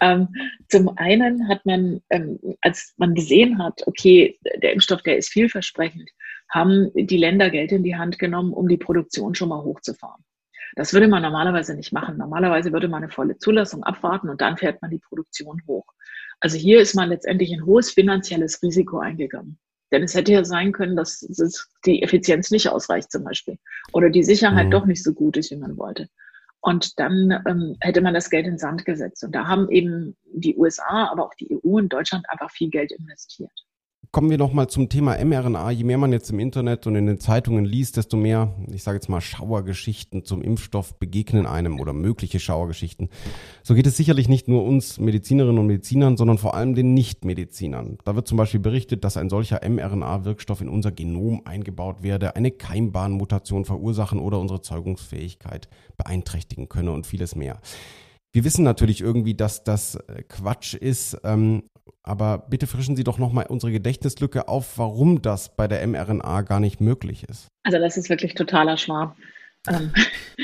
Ähm, 0.00 0.28
zum 0.68 0.96
einen 0.96 1.48
hat 1.48 1.66
man, 1.66 2.00
ähm, 2.10 2.38
als 2.62 2.94
man 2.96 3.14
gesehen 3.14 3.62
hat, 3.62 3.86
okay, 3.86 4.38
der 4.62 4.72
Impfstoff, 4.72 5.02
der 5.02 5.18
ist 5.18 5.28
vielversprechend, 5.28 6.10
haben 6.48 6.90
die 6.94 7.18
Länder 7.18 7.50
Geld 7.50 7.72
in 7.72 7.84
die 7.84 7.96
Hand 7.96 8.18
genommen, 8.18 8.52
um 8.52 8.68
die 8.68 8.78
Produktion 8.78 9.34
schon 9.34 9.50
mal 9.50 9.62
hochzufahren. 9.62 10.24
Das 10.76 10.92
würde 10.92 11.08
man 11.08 11.22
normalerweise 11.22 11.74
nicht 11.74 11.92
machen. 11.92 12.16
Normalerweise 12.16 12.72
würde 12.72 12.88
man 12.88 13.02
eine 13.02 13.12
volle 13.12 13.38
Zulassung 13.38 13.82
abwarten 13.82 14.28
und 14.28 14.40
dann 14.40 14.56
fährt 14.56 14.80
man 14.82 14.90
die 14.90 15.00
Produktion 15.00 15.62
hoch. 15.66 15.86
Also 16.38 16.56
hier 16.56 16.80
ist 16.80 16.94
man 16.94 17.08
letztendlich 17.08 17.52
ein 17.52 17.66
hohes 17.66 17.90
finanzielles 17.90 18.62
Risiko 18.62 18.98
eingegangen. 18.98 19.58
Denn 19.92 20.04
es 20.04 20.14
hätte 20.14 20.32
ja 20.32 20.44
sein 20.44 20.72
können, 20.72 20.96
dass 20.96 21.20
die 21.84 22.02
Effizienz 22.02 22.50
nicht 22.50 22.68
ausreicht 22.68 23.10
zum 23.10 23.24
Beispiel 23.24 23.58
oder 23.92 24.10
die 24.10 24.22
Sicherheit 24.22 24.66
mhm. 24.66 24.70
doch 24.70 24.86
nicht 24.86 25.02
so 25.02 25.12
gut 25.12 25.36
ist, 25.36 25.50
wie 25.50 25.56
man 25.56 25.76
wollte. 25.76 26.08
Und 26.60 26.98
dann 27.00 27.42
ähm, 27.48 27.76
hätte 27.80 28.02
man 28.02 28.14
das 28.14 28.28
Geld 28.28 28.46
in 28.46 28.58
Sand 28.58 28.84
gesetzt. 28.84 29.24
Und 29.24 29.34
da 29.34 29.46
haben 29.46 29.70
eben 29.70 30.16
die 30.26 30.56
USA, 30.56 31.08
aber 31.10 31.24
auch 31.24 31.34
die 31.34 31.50
EU 31.52 31.78
und 31.78 31.92
Deutschland 31.92 32.28
einfach 32.28 32.50
viel 32.50 32.68
Geld 32.68 32.92
investiert. 32.92 33.50
Kommen 34.12 34.28
wir 34.28 34.38
noch 34.38 34.52
mal 34.52 34.66
zum 34.66 34.88
Thema 34.88 35.16
mRNA. 35.24 35.70
Je 35.70 35.84
mehr 35.84 35.98
man 35.98 36.12
jetzt 36.12 36.30
im 36.30 36.40
Internet 36.40 36.86
und 36.86 36.96
in 36.96 37.06
den 37.06 37.20
Zeitungen 37.20 37.64
liest, 37.64 37.96
desto 37.96 38.16
mehr, 38.16 38.54
ich 38.72 38.82
sage 38.82 38.96
jetzt 38.96 39.08
mal, 39.08 39.20
Schauergeschichten 39.20 40.24
zum 40.24 40.42
Impfstoff 40.42 40.98
begegnen 40.98 41.46
einem 41.46 41.78
oder 41.78 41.92
mögliche 41.92 42.40
Schauergeschichten. 42.40 43.08
So 43.62 43.74
geht 43.74 43.86
es 43.86 43.96
sicherlich 43.96 44.28
nicht 44.28 44.48
nur 44.48 44.64
uns 44.64 44.98
Medizinerinnen 44.98 45.58
und 45.58 45.68
Medizinern, 45.68 46.16
sondern 46.16 46.38
vor 46.38 46.54
allem 46.54 46.74
den 46.74 46.92
Nichtmedizinern. 46.92 47.98
Da 48.04 48.16
wird 48.16 48.26
zum 48.26 48.36
Beispiel 48.36 48.60
berichtet, 48.60 49.04
dass 49.04 49.16
ein 49.16 49.30
solcher 49.30 49.60
mRNA-Wirkstoff 49.68 50.60
in 50.60 50.68
unser 50.68 50.90
Genom 50.90 51.42
eingebaut 51.44 52.02
werde, 52.02 52.34
eine 52.34 52.50
Keimbahnmutation 52.50 53.64
verursachen 53.64 54.18
oder 54.18 54.40
unsere 54.40 54.60
Zeugungsfähigkeit 54.60 55.68
beeinträchtigen 55.96 56.68
könne 56.68 56.90
und 56.90 57.06
vieles 57.06 57.36
mehr. 57.36 57.60
Wir 58.32 58.44
wissen 58.44 58.64
natürlich 58.64 59.00
irgendwie, 59.00 59.34
dass 59.34 59.64
das 59.64 59.96
äh, 59.96 60.22
Quatsch 60.28 60.74
ist, 60.74 61.18
ähm, 61.24 61.64
aber 62.02 62.46
bitte 62.48 62.66
frischen 62.66 62.96
Sie 62.96 63.04
doch 63.04 63.18
nochmal 63.18 63.46
unsere 63.48 63.72
Gedächtnislücke 63.72 64.48
auf, 64.48 64.78
warum 64.78 65.22
das 65.22 65.56
bei 65.56 65.68
der 65.68 65.86
mRNA 65.86 66.42
gar 66.42 66.60
nicht 66.60 66.80
möglich 66.80 67.24
ist. 67.28 67.48
Also 67.64 67.78
das 67.78 67.96
ist 67.96 68.10
wirklich 68.10 68.34
totaler 68.34 68.76
Schwarm. 68.76 69.14
Ähm. 69.68 69.92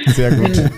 Sehr 0.07 0.31
gut. 0.33 0.71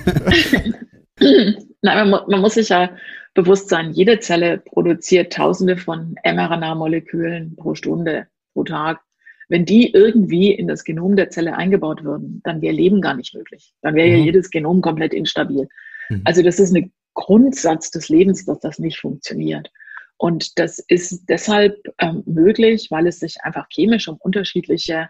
Nein, 1.83 2.11
man, 2.11 2.21
man, 2.29 2.41
muss 2.41 2.55
sich 2.55 2.69
ja 2.69 2.91
bewusst 3.35 3.69
sein, 3.69 3.93
jede 3.93 4.21
Zelle 4.21 4.59
produziert 4.59 5.33
tausende 5.33 5.77
von 5.77 6.15
mRNA-Molekülen 6.25 7.57
pro 7.57 7.75
Stunde, 7.75 8.27
pro 8.55 8.65
Tag. 8.65 9.01
Wenn 9.49 9.65
die 9.65 9.93
irgendwie 9.93 10.53
in 10.53 10.69
das 10.69 10.85
Genom 10.85 11.17
der 11.17 11.31
Zelle 11.31 11.57
eingebaut 11.57 12.05
würden, 12.05 12.41
dann 12.45 12.61
wäre 12.61 12.75
Leben 12.75 13.01
gar 13.01 13.15
nicht 13.15 13.35
möglich. 13.35 13.73
Dann 13.81 13.95
wäre 13.95 14.09
mhm. 14.09 14.15
ja 14.15 14.25
jedes 14.25 14.51
Genom 14.51 14.83
komplett 14.83 15.15
instabil. 15.15 15.69
Mhm. 16.11 16.23
Also 16.25 16.43
das 16.43 16.61
ist 16.61 16.75
ein 16.75 16.93
Grundsatz 17.15 17.91
des 17.91 18.09
Lebens, 18.09 18.45
dass 18.45 18.61
das 18.61 18.79
nicht 18.79 19.01
funktioniert. 19.01 19.71
Und 20.19 20.59
das 20.59 20.81
ist 20.81 21.25
deshalb 21.29 21.77
ähm, 21.99 22.23
möglich, 22.27 22.89
weil 22.91 23.07
es 23.07 23.21
sich 23.21 23.37
einfach 23.43 23.69
chemisch 23.71 24.09
um 24.09 24.17
unterschiedliche 24.17 25.09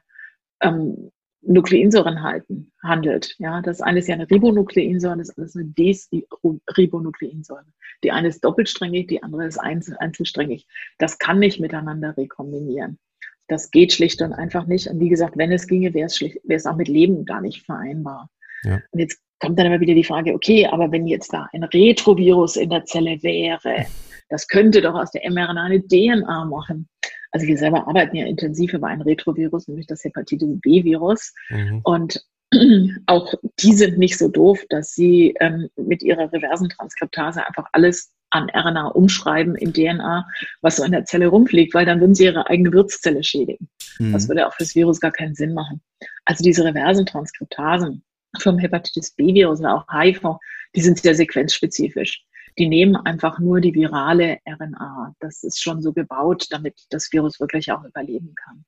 ähm, 0.63 1.11
Nukleinsäuren 1.41 2.23
halten, 2.23 2.73
handelt. 2.83 3.35
Ja, 3.39 3.63
das 3.63 3.81
eine 3.81 4.01
ist 4.01 4.09
ja 4.09 4.15
eine 4.15 4.31
Ribonukleinsäure, 4.31 5.17
das 5.17 5.31
andere 5.31 5.47
ist 5.47 5.57
eine 5.57 5.65
Desribonukleinsäure. 5.67 7.65
Die 8.05 8.13
eine 8.13 8.29
ist 8.29 8.45
doppelsträngig, 8.45 9.07
die 9.07 9.23
andere 9.23 9.47
ist 9.47 9.59
einzel 9.59 9.97
einzelsträngig. 9.99 10.67
Das 10.99 11.19
kann 11.19 11.39
nicht 11.39 11.59
miteinander 11.59 12.17
rekombinieren. 12.17 12.99
Das 13.47 13.71
geht 13.71 13.95
schlicht 13.95 14.21
und 14.21 14.35
einfach 14.35 14.67
nicht. 14.67 14.89
Und 14.89 15.01
wie 15.01 15.09
gesagt, 15.09 15.39
wenn 15.39 15.53
es 15.53 15.67
ginge, 15.67 15.95
wäre 15.95 16.07
es, 16.07 16.21
wäre 16.21 16.39
es 16.49 16.67
auch 16.67 16.77
mit 16.77 16.89
Leben 16.89 17.25
gar 17.25 17.41
nicht 17.41 17.65
vereinbar. 17.65 18.29
Ja. 18.65 18.81
Und 18.91 19.01
jetzt 19.01 19.23
kommt 19.39 19.59
dann 19.59 19.67
immer 19.67 19.81
wieder 19.81 19.95
die 19.95 20.05
Frage, 20.05 20.35
okay, 20.35 20.67
aber 20.67 20.93
wenn 20.93 21.07
jetzt 21.07 21.33
da 21.33 21.49
ein 21.53 21.65
Retrovirus 21.65 22.57
in 22.57 22.71
der 22.71 22.85
Zelle 22.85 23.23
wäre, 23.23 23.87
das 24.29 24.49
könnte 24.49 24.81
doch 24.81 24.95
aus 24.95 25.11
der 25.11 25.29
mRNA 25.31 25.65
eine 25.65 25.83
DNA 25.83 26.45
machen. 26.47 26.89
Also 27.31 27.47
wir 27.47 27.59
selber 27.59 27.87
arbeiten 27.87 28.17
ja 28.17 28.27
intensiv 28.27 28.73
über 28.73 28.87
ein 28.87 29.03
Retrovirus, 29.03 29.69
nämlich 29.69 29.87
das 29.87 30.05
Hepatitis 30.05 30.61
B-Virus. 30.61 31.35
Mhm. 31.51 31.81
Und 31.85 32.25
auch 33.07 33.35
die 33.61 33.75
sind 33.75 33.99
nicht 33.99 34.17
so 34.17 34.29
doof, 34.29 34.65
dass 34.71 34.95
sie 34.95 35.35
ähm, 35.41 35.69
mit 35.77 36.03
ihrer 36.03 36.33
reversen 36.33 36.71
Transkriptase 36.71 37.47
einfach 37.47 37.67
alles 37.73 38.13
an 38.31 38.51
RNA 38.51 38.89
umschreiben 38.89 39.55
in 39.57 39.73
DNA, 39.73 40.27
was 40.61 40.77
so 40.77 40.85
in 40.85 40.93
der 40.93 41.05
Zelle 41.05 41.29
rumfliegt, 41.29 41.75
weil 41.75 41.87
dann 41.87 42.01
würden 42.01 42.15
sie 42.15 42.25
ihre 42.25 42.49
eigene 42.49 42.73
Wirtszelle 42.73 43.23
schädigen. 43.23 43.69
Mhm. 43.99 44.13
Das 44.13 44.29
würde 44.29 44.47
auch 44.47 44.55
fürs 44.55 44.75
Virus 44.75 45.01
gar 45.01 45.13
keinen 45.13 45.35
Sinn 45.35 45.55
machen. 45.55 45.81
Also 46.25 46.43
diese 46.43 46.65
reversen 46.65 47.07
Transkriptasen 47.07 48.03
vom 48.41 48.59
Hepatitis 48.59 49.13
B-Virus 49.13 49.61
oder 49.61 49.77
auch 49.77 49.87
HIV, 49.93 50.39
die 50.75 50.81
sind 50.81 50.99
sehr 50.99 51.15
sequenzspezifisch 51.15 52.25
die 52.59 52.69
nehmen 52.69 52.97
einfach 52.97 53.39
nur 53.39 53.61
die 53.61 53.75
virale 53.75 54.39
RNA. 54.47 55.15
Das 55.21 55.43
ist 55.45 55.63
schon 55.63 55.83
so 55.83 55.93
gebaut, 55.93 56.47
damit 56.51 56.75
das 56.91 57.13
Virus 57.13 57.41
wirklich 57.41 57.71
auch 57.73 57.85
überleben 57.85 58.35
kann. 58.35 58.65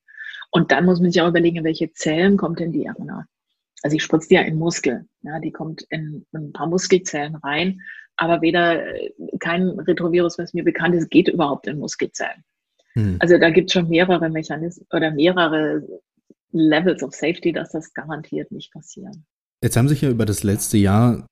Und 0.51 0.73
dann 0.73 0.85
muss 0.85 1.01
man 1.01 1.11
sich 1.11 1.21
auch 1.23 1.29
überlegen, 1.29 1.59
in 1.59 1.65
welche 1.65 1.93
Zellen 1.93 2.37
kommt 2.37 2.61
denn 2.61 2.73
die 2.73 2.89
RNA? 2.89 3.27
Also 3.83 3.97
ich 3.97 4.03
spritze 4.03 4.29
die 4.29 4.35
ja 4.35 4.43
in 4.43 4.59
Muskel. 4.59 5.07
Ja, 5.23 5.39
die 5.39 5.53
kommt 5.53 5.83
in 5.91 6.27
ein 6.35 6.53
paar 6.53 6.67
Muskelzellen 6.67 7.37
rein, 7.37 7.81
aber 8.17 8.43
weder 8.43 8.85
kein 9.39 9.69
Retrovirus, 9.69 10.39
was 10.39 10.53
mir 10.53 10.65
bekannt 10.65 10.95
ist, 10.95 11.11
geht 11.11 11.29
überhaupt 11.29 11.67
in 11.67 11.79
Muskelzellen. 11.79 12.45
Hm. 12.95 13.17
Also 13.21 13.39
da 13.39 13.51
gibt 13.51 13.71
es 13.71 13.73
schon 13.73 13.89
mehrere 13.89 14.29
Mechanismen 14.29 14.87
oder 14.93 15.11
mehrere 15.11 15.83
Levels 16.53 17.03
of 17.03 17.15
Safety, 17.15 17.53
dass 17.53 17.71
das 17.71 17.95
garantiert 17.95 18.51
nicht 18.51 18.73
passieren. 18.73 19.25
Jetzt 19.63 19.77
haben 19.77 19.89
sich 19.89 20.01
ja 20.01 20.11
über 20.11 20.27
das 20.27 20.43
letzte 20.43 20.79
Jahr 20.79 21.27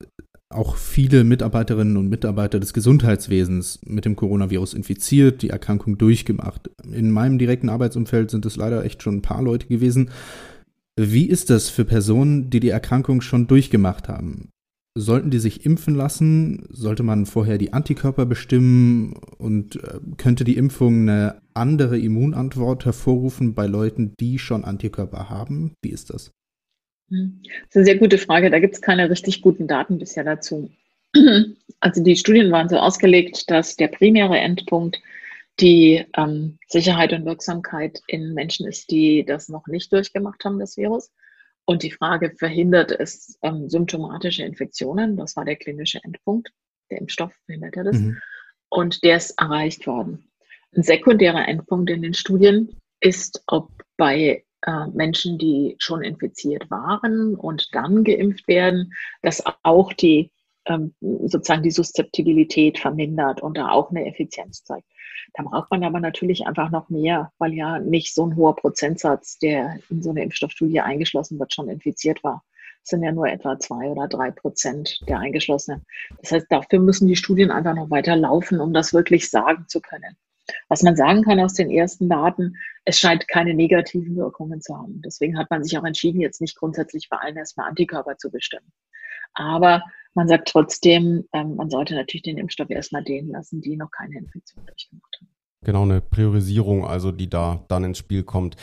auch 0.51 0.77
viele 0.77 1.25
Mitarbeiterinnen 1.25 1.97
und 1.97 2.09
Mitarbeiter 2.09 2.59
des 2.59 2.73
Gesundheitswesens 2.73 3.81
mit 3.85 4.05
dem 4.05 4.17
Coronavirus 4.17 4.75
infiziert, 4.75 5.43
die 5.43 5.51
Erkrankung 5.51 5.99
durchgemacht. 5.99 6.71
In 6.91 7.11
meinem 7.11 7.39
direkten 7.39 7.69
Arbeitsumfeld 7.69 8.31
sind 8.31 8.47
es 8.47 8.57
leider 8.57 8.85
echt 8.85 9.03
schon 9.03 9.17
ein 9.17 9.23
paar 9.23 9.43
Leute 9.43 9.67
gewesen. 9.67 10.11
Wie 10.97 11.27
ist 11.27 11.51
das 11.51 11.69
für 11.69 11.85
Personen, 11.85 12.51
die 12.51 12.61
die 12.61 12.71
Erkrankung 12.71 13.21
schon 13.21 13.47
durchgemacht 13.47 14.09
haben? 14.09 14.49
Sollten 14.97 15.31
die 15.31 15.39
sich 15.39 15.65
impfen 15.65 15.95
lassen? 15.95 16.67
Sollte 16.71 17.05
man 17.05 17.27
vorher 17.27 17.59
die 17.59 17.73
Antikörper 17.73 18.27
bestimmen? 18.27 19.13
Und 19.37 19.77
äh, 19.77 20.01
könnte 20.17 20.43
die 20.43 20.57
Impfung 20.57 21.03
eine 21.03 21.41
andere 21.55 21.99
Immunantwort 21.99 22.85
hervorrufen 22.85 23.55
bei 23.55 23.67
Leuten, 23.67 24.15
die 24.19 24.41
schon 24.41 24.65
Antikörper 24.65 25.31
haben? 25.31 25.75
Wie 25.83 25.91
ist 25.91 26.11
das? 26.11 26.33
Hm. 27.11 27.41
Das 27.43 27.69
ist 27.71 27.77
eine 27.77 27.85
sehr 27.85 27.99
gute 27.99 28.19
Frage. 28.19 28.51
Da 28.51 28.59
gibt 28.59 28.75
es 28.75 28.81
keine 28.81 29.09
richtig 29.11 29.43
guten 29.43 29.67
Daten 29.67 29.99
bisher 29.99 30.25
dazu. 30.25 30.71
Also 31.81 32.03
die 32.03 32.17
Studien 32.17 32.51
waren 32.51 32.69
so 32.69 32.77
ausgelegt, 32.77 33.49
dass 33.53 33.77
der 33.77 33.87
primäre 33.87 34.37
Endpunkt 34.37 34.99
die 35.61 36.05
ähm, 36.17 36.59
Sicherheit 36.67 37.13
und 37.13 37.25
Wirksamkeit 37.25 38.01
in 38.09 38.35
Menschen 38.35 38.67
ist, 38.67 38.91
die 38.91 39.25
das 39.25 39.49
noch 39.49 39.69
nicht 39.69 39.93
durchgemacht 39.93 40.45
haben, 40.45 40.59
das 40.59 40.77
Virus. 40.77 41.13
Und 41.65 41.83
die 41.85 41.93
Frage, 41.93 42.33
verhindert 42.37 42.91
es 42.91 43.39
ähm, 43.43 43.69
symptomatische 43.69 44.43
Infektionen? 44.43 45.17
Das 45.17 45.37
war 45.37 45.45
der 45.45 45.57
klinische 45.57 46.03
Endpunkt. 46.03 46.51
Der 46.91 46.99
Impfstoff 46.99 47.33
verhindert 47.45 47.77
ja 47.77 47.85
das. 47.85 47.99
Mhm. 47.99 48.19
Und 48.71 49.05
der 49.05 49.19
ist 49.19 49.39
erreicht 49.39 49.87
worden. 49.87 50.31
Ein 50.75 50.83
sekundärer 50.83 51.47
Endpunkt 51.47 51.91
in 51.91 52.03
den 52.03 52.15
Studien 52.15 52.77
ist, 53.01 53.43
ob 53.47 53.71
bei 53.97 54.45
äh, 54.69 54.87
Menschen, 54.93 55.39
die 55.39 55.77
schon 55.79 56.03
infiziert 56.03 56.71
waren 56.71 57.35
und 57.35 57.75
dann 57.75 58.05
geimpft 58.05 58.47
werden, 58.49 58.93
dass 59.23 59.43
auch 59.63 59.95
die 59.95 60.31
ähm, 60.67 60.95
sozusagen 61.01 61.63
die 61.63 61.71
Suszeptibilität 61.71 62.79
vermindert 62.79 63.41
und 63.41 63.57
da 63.57 63.71
auch 63.71 63.91
eine 63.91 64.07
Effizienz 64.07 64.63
zeigt. 64.65 64.87
Da 65.35 65.43
braucht 65.43 65.71
man 65.71 65.85
aber 65.85 66.01
natürlich 66.01 66.47
einfach 66.47 66.71
noch 66.71 66.91
mehr, 66.91 67.33
weil 67.39 67.55
ja 67.55 67.79
nicht 67.79 68.15
so 68.15 68.27
ein 68.27 68.37
hoher 68.37 68.57
Prozentsatz, 68.57 69.39
der 69.39 69.79
in 69.89 70.03
so 70.03 70.11
eine 70.11 70.23
Impfstoffstudie 70.23 70.81
eingeschlossen 70.81 71.39
wird, 71.39 71.55
schon 71.55 71.71
infiziert 71.71 72.23
war. 72.23 72.45
Sind 72.83 73.03
ja 73.03 73.13
nur 73.13 73.29
etwa 73.29 73.59
zwei 73.59 73.89
oder 73.89 74.07
drei 74.07 74.31
Prozent 74.31 75.01
der 75.09 75.19
Eingeschlossenen. 75.19 75.87
Das 76.21 76.33
heißt, 76.33 76.47
dafür 76.51 76.81
müssen 76.81 77.09
die 77.09 77.17
Studien 77.17 77.51
einfach 77.51 77.75
noch 77.75 77.91
weiter 77.91 78.17
laufen, 78.17 78.61
um 78.61 78.75
das 78.75 78.93
wirklich 78.93 79.31
sagen 79.31 79.65
zu 79.69 79.81
können. 79.81 80.17
Was 80.69 80.83
man 80.83 80.97
sagen 80.97 81.23
kann 81.23 81.41
aus 81.41 81.55
den 81.55 81.71
ersten 81.71 82.09
Daten, 82.09 82.57
es 82.85 82.99
scheint 82.99 83.29
keine 83.29 83.55
negativen 83.55 84.17
Wirkungen 84.17 84.61
zu 84.61 84.77
haben. 84.77 85.03
Deswegen 85.05 85.39
hat 85.39 85.51
man 85.51 85.63
sich 85.63 85.79
auch 85.79 85.85
entschieden, 85.85 86.21
jetzt 86.21 86.41
nicht 86.41 86.57
grundsätzlich 86.57 87.09
bei 87.09 87.19
allen 87.19 87.37
erstmal 87.37 87.69
Antikörper 87.69 88.17
zu 88.17 88.31
bestimmen. 88.31 88.73
Aber 89.35 89.83
man 90.15 90.29
sagt 90.29 90.49
trotzdem, 90.49 91.25
ähm, 91.33 91.57
man 91.57 91.71
sollte 91.71 91.95
natürlich 91.95 92.23
den 92.23 92.39
Impfstoff 92.39 92.71
erstmal 92.71 93.05
denen 93.05 93.31
lassen, 93.31 93.61
die 93.61 93.77
noch 93.77 93.91
keine 93.91 94.19
Infektion 94.19 94.65
durchgemacht 94.67 95.17
haben. 95.21 95.29
Genau, 95.65 95.83
eine 95.83 96.01
Priorisierung, 96.01 96.87
also 96.87 97.13
die 97.13 97.29
da 97.29 97.65
dann 97.69 97.85
ins 97.85 97.99
Spiel 97.99 98.23
kommt. 98.23 98.57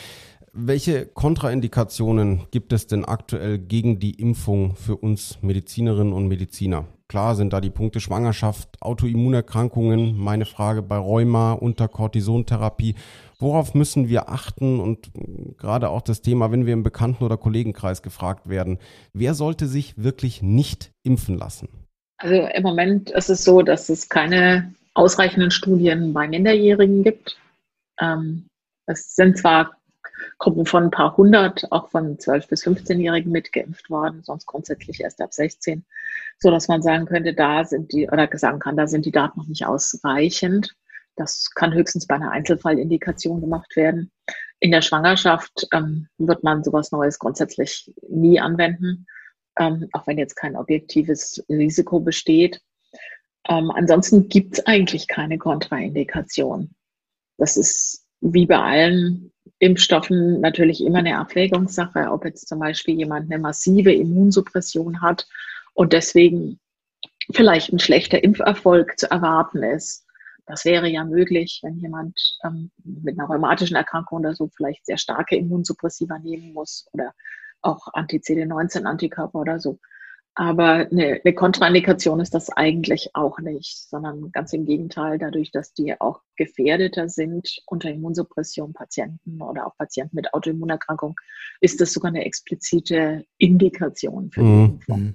Welche 0.52 1.06
Kontraindikationen 1.06 2.46
gibt 2.50 2.72
es 2.72 2.86
denn 2.86 3.04
aktuell 3.04 3.58
gegen 3.58 3.98
die 3.98 4.18
Impfung 4.18 4.74
für 4.74 4.96
uns 4.96 5.40
Medizinerinnen 5.42 6.14
und 6.14 6.28
Mediziner? 6.28 6.86
Klar 7.08 7.36
sind 7.36 7.52
da 7.52 7.60
die 7.60 7.70
Punkte 7.70 8.00
Schwangerschaft, 8.00 8.82
Autoimmunerkrankungen, 8.82 10.16
meine 10.18 10.44
Frage 10.44 10.82
bei 10.82 10.96
Rheuma, 10.96 11.52
unter 11.52 11.86
Cortisontherapie. 11.86 12.96
Worauf 13.38 13.74
müssen 13.74 14.08
wir 14.08 14.28
achten? 14.28 14.80
Und 14.80 15.10
gerade 15.56 15.90
auch 15.90 16.02
das 16.02 16.20
Thema, 16.20 16.50
wenn 16.50 16.66
wir 16.66 16.72
im 16.72 16.82
Bekannten- 16.82 17.22
oder 17.22 17.36
Kollegenkreis 17.36 18.02
gefragt 18.02 18.48
werden, 18.48 18.78
wer 19.12 19.34
sollte 19.34 19.66
sich 19.66 20.02
wirklich 20.02 20.42
nicht 20.42 20.90
impfen 21.04 21.38
lassen? 21.38 21.68
Also 22.18 22.34
im 22.34 22.62
Moment 22.62 23.10
ist 23.10 23.30
es 23.30 23.44
so, 23.44 23.62
dass 23.62 23.88
es 23.88 24.08
keine 24.08 24.74
ausreichenden 24.94 25.52
Studien 25.52 26.12
bei 26.12 26.26
Minderjährigen 26.26 27.04
gibt. 27.04 27.38
Ähm, 28.00 28.46
es 28.86 29.14
sind 29.14 29.38
zwar 29.38 29.75
Gruppen 30.38 30.66
von 30.66 30.84
ein 30.84 30.90
paar 30.90 31.16
hundert, 31.16 31.70
auch 31.72 31.88
von 31.88 32.18
12- 32.18 32.48
bis 32.48 32.66
15-Jährigen 32.66 33.32
mitgeimpft 33.32 33.88
worden, 33.88 34.22
sonst 34.22 34.46
grundsätzlich 34.46 35.00
erst 35.00 35.20
ab 35.20 35.32
16, 35.32 35.84
so 36.38 36.50
dass 36.50 36.68
man 36.68 36.82
sagen 36.82 37.06
könnte, 37.06 37.32
da 37.32 37.64
sind 37.64 37.92
die, 37.92 38.08
oder 38.08 38.28
sagen 38.34 38.58
kann, 38.58 38.76
da 38.76 38.86
sind 38.86 39.06
die 39.06 39.12
Daten 39.12 39.40
noch 39.40 39.48
nicht 39.48 39.66
ausreichend. 39.66 40.76
Das 41.16 41.50
kann 41.54 41.72
höchstens 41.72 42.06
bei 42.06 42.16
einer 42.16 42.30
Einzelfallindikation 42.30 43.40
gemacht 43.40 43.74
werden. 43.76 44.12
In 44.60 44.70
der 44.70 44.82
Schwangerschaft 44.82 45.66
ähm, 45.72 46.08
wird 46.18 46.44
man 46.44 46.62
sowas 46.62 46.92
Neues 46.92 47.18
grundsätzlich 47.18 47.92
nie 48.08 48.38
anwenden, 48.38 49.06
ähm, 49.58 49.88
auch 49.92 50.06
wenn 50.06 50.18
jetzt 50.18 50.36
kein 50.36 50.56
objektives 50.56 51.44
Risiko 51.48 52.00
besteht. 52.00 52.60
Ähm, 53.48 53.70
ansonsten 53.70 54.28
gibt 54.28 54.58
es 54.58 54.66
eigentlich 54.66 55.08
keine 55.08 55.38
Kontraindikation. 55.38 56.74
Das 57.38 57.56
ist 57.56 58.05
wie 58.20 58.46
bei 58.46 58.58
allen 58.58 59.32
Impfstoffen 59.58 60.40
natürlich 60.40 60.82
immer 60.82 60.98
eine 60.98 61.18
Abwägungssache, 61.18 62.10
ob 62.10 62.24
jetzt 62.24 62.48
zum 62.48 62.58
Beispiel 62.58 62.96
jemand 62.96 63.30
eine 63.30 63.40
massive 63.40 63.92
Immunsuppression 63.92 65.00
hat 65.00 65.26
und 65.74 65.92
deswegen 65.92 66.58
vielleicht 67.32 67.72
ein 67.72 67.78
schlechter 67.78 68.22
Impferfolg 68.22 68.98
zu 68.98 69.10
erwarten 69.10 69.62
ist. 69.62 70.04
Das 70.46 70.64
wäre 70.64 70.88
ja 70.88 71.04
möglich, 71.04 71.60
wenn 71.62 71.78
jemand 71.78 72.38
ähm, 72.44 72.70
mit 72.84 73.18
einer 73.18 73.28
rheumatischen 73.28 73.76
Erkrankung 73.76 74.20
oder 74.20 74.34
so 74.34 74.48
vielleicht 74.54 74.86
sehr 74.86 74.98
starke 74.98 75.36
Immunsuppressiva 75.36 76.18
nehmen 76.18 76.52
muss 76.52 76.86
oder 76.92 77.14
auch 77.62 77.88
Anti-CD19-Antikörper 77.94 79.40
oder 79.40 79.58
so. 79.58 79.80
Aber 80.38 80.86
eine, 80.90 81.20
eine 81.24 81.34
Kontraindikation 81.34 82.20
ist 82.20 82.34
das 82.34 82.50
eigentlich 82.50 83.10
auch 83.14 83.38
nicht, 83.38 83.88
sondern 83.88 84.30
ganz 84.32 84.52
im 84.52 84.66
Gegenteil, 84.66 85.16
dadurch, 85.18 85.50
dass 85.50 85.72
die 85.72 85.98
auch 85.98 86.20
gefährdeter 86.36 87.08
sind 87.08 87.62
unter 87.66 87.90
Immunsuppression 87.90 88.74
Patienten 88.74 89.40
oder 89.40 89.66
auch 89.66 89.76
Patienten 89.78 90.14
mit 90.14 90.34
Autoimmunerkrankung, 90.34 91.16
ist 91.62 91.80
das 91.80 91.94
sogar 91.94 92.10
eine 92.10 92.26
explizite 92.26 93.24
Indikation 93.38 94.30
für 94.30 94.42
die 94.42 94.46
mhm. 94.46 94.64
Impfung. 94.66 95.00
Mhm. 95.00 95.14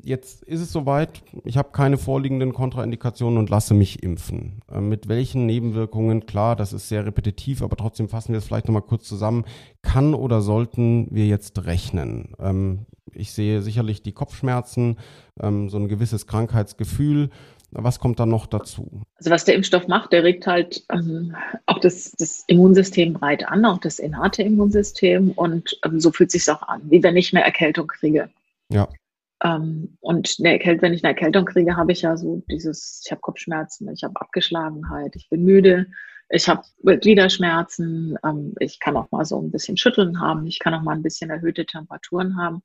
Jetzt 0.00 0.44
ist 0.44 0.60
es 0.60 0.72
soweit, 0.72 1.22
ich 1.44 1.58
habe 1.58 1.72
keine 1.72 1.98
vorliegenden 1.98 2.54
Kontraindikationen 2.54 3.38
und 3.38 3.50
lasse 3.50 3.74
mich 3.74 4.02
impfen. 4.02 4.60
Äh, 4.70 4.80
mit 4.80 5.08
welchen 5.08 5.44
Nebenwirkungen, 5.44 6.24
klar, 6.24 6.54
das 6.54 6.72
ist 6.72 6.88
sehr 6.88 7.04
repetitiv, 7.04 7.62
aber 7.62 7.76
trotzdem 7.76 8.08
fassen 8.08 8.32
wir 8.32 8.38
es 8.38 8.46
vielleicht 8.46 8.68
nochmal 8.68 8.82
kurz 8.82 9.08
zusammen. 9.08 9.44
Kann 9.82 10.14
oder 10.14 10.40
sollten 10.40 11.08
wir 11.10 11.26
jetzt 11.26 11.66
rechnen? 11.66 12.34
Ich 13.14 13.32
sehe 13.32 13.62
sicherlich 13.62 14.02
die 14.02 14.12
Kopfschmerzen, 14.12 14.98
ähm, 15.40 15.68
so 15.68 15.78
ein 15.78 15.88
gewisses 15.88 16.26
Krankheitsgefühl. 16.26 17.30
Was 17.74 18.00
kommt 18.00 18.20
dann 18.20 18.28
noch 18.28 18.46
dazu? 18.46 19.00
Also 19.16 19.30
was 19.30 19.46
der 19.46 19.54
Impfstoff 19.54 19.88
macht, 19.88 20.12
der 20.12 20.24
regt 20.24 20.46
halt 20.46 20.84
ähm, 20.92 21.34
auch 21.64 21.78
das, 21.78 22.12
das, 22.12 22.44
Immunsystem 22.46 23.14
breit 23.14 23.48
an, 23.48 23.64
auch 23.64 23.78
das 23.78 23.98
innate 23.98 24.42
Immunsystem 24.42 25.30
und 25.30 25.78
ähm, 25.84 25.98
so 25.98 26.12
fühlt 26.12 26.30
sich 26.30 26.50
auch 26.50 26.62
an, 26.62 26.82
wie 26.90 27.02
wenn 27.02 27.16
ich 27.16 27.34
eine 27.34 27.42
Erkältung 27.42 27.86
kriege. 27.86 28.28
Ja. 28.68 28.88
Ähm, 29.42 29.96
und 30.00 30.36
eine 30.38 30.52
Erkältung, 30.52 30.82
wenn 30.82 30.92
ich 30.92 31.02
eine 31.02 31.14
Erkältung 31.14 31.46
kriege, 31.46 31.74
habe 31.76 31.92
ich 31.92 32.02
ja 32.02 32.16
so 32.18 32.42
dieses, 32.50 33.02
ich 33.04 33.10
habe 33.10 33.22
Kopfschmerzen, 33.22 33.90
ich 33.90 34.04
habe 34.04 34.20
Abgeschlagenheit, 34.20 35.16
ich 35.16 35.30
bin 35.30 35.42
müde, 35.42 35.86
ich 36.28 36.48
habe 36.48 36.62
Gliederschmerzen, 36.82 38.18
ähm, 38.24 38.54
ich 38.58 38.80
kann 38.80 38.96
auch 38.96 39.10
mal 39.10 39.24
so 39.24 39.40
ein 39.40 39.50
bisschen 39.50 39.76
Schütteln 39.76 40.20
haben, 40.20 40.46
ich 40.46 40.58
kann 40.58 40.74
auch 40.74 40.82
mal 40.82 40.94
ein 40.94 41.02
bisschen 41.02 41.30
erhöhte 41.30 41.66
Temperaturen 41.66 42.36
haben. 42.36 42.62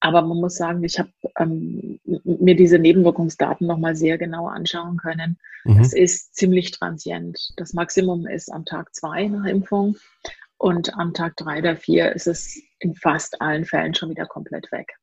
Aber 0.00 0.22
man 0.22 0.38
muss 0.38 0.56
sagen, 0.56 0.82
ich 0.82 0.98
habe 0.98 1.10
ähm, 1.38 2.00
mir 2.24 2.56
diese 2.56 2.78
Nebenwirkungsdaten 2.78 3.66
nochmal 3.66 3.94
sehr 3.94 4.16
genau 4.16 4.46
anschauen 4.48 4.96
können. 4.96 5.38
Mhm. 5.64 5.78
Das 5.78 5.92
ist 5.92 6.34
ziemlich 6.34 6.70
transient. 6.70 7.38
Das 7.56 7.74
Maximum 7.74 8.26
ist 8.26 8.50
am 8.50 8.64
Tag 8.64 8.94
zwei 8.94 9.28
nach 9.28 9.44
Impfung 9.44 9.96
und 10.56 10.94
am 10.98 11.12
Tag 11.12 11.36
drei 11.36 11.58
oder 11.58 11.76
vier 11.76 12.12
ist 12.12 12.26
es 12.26 12.60
in 12.78 12.94
fast 12.94 13.40
allen 13.42 13.64
Fällen 13.64 13.94
schon 13.94 14.10
wieder 14.10 14.26
komplett 14.26 14.72
weg. 14.72 14.94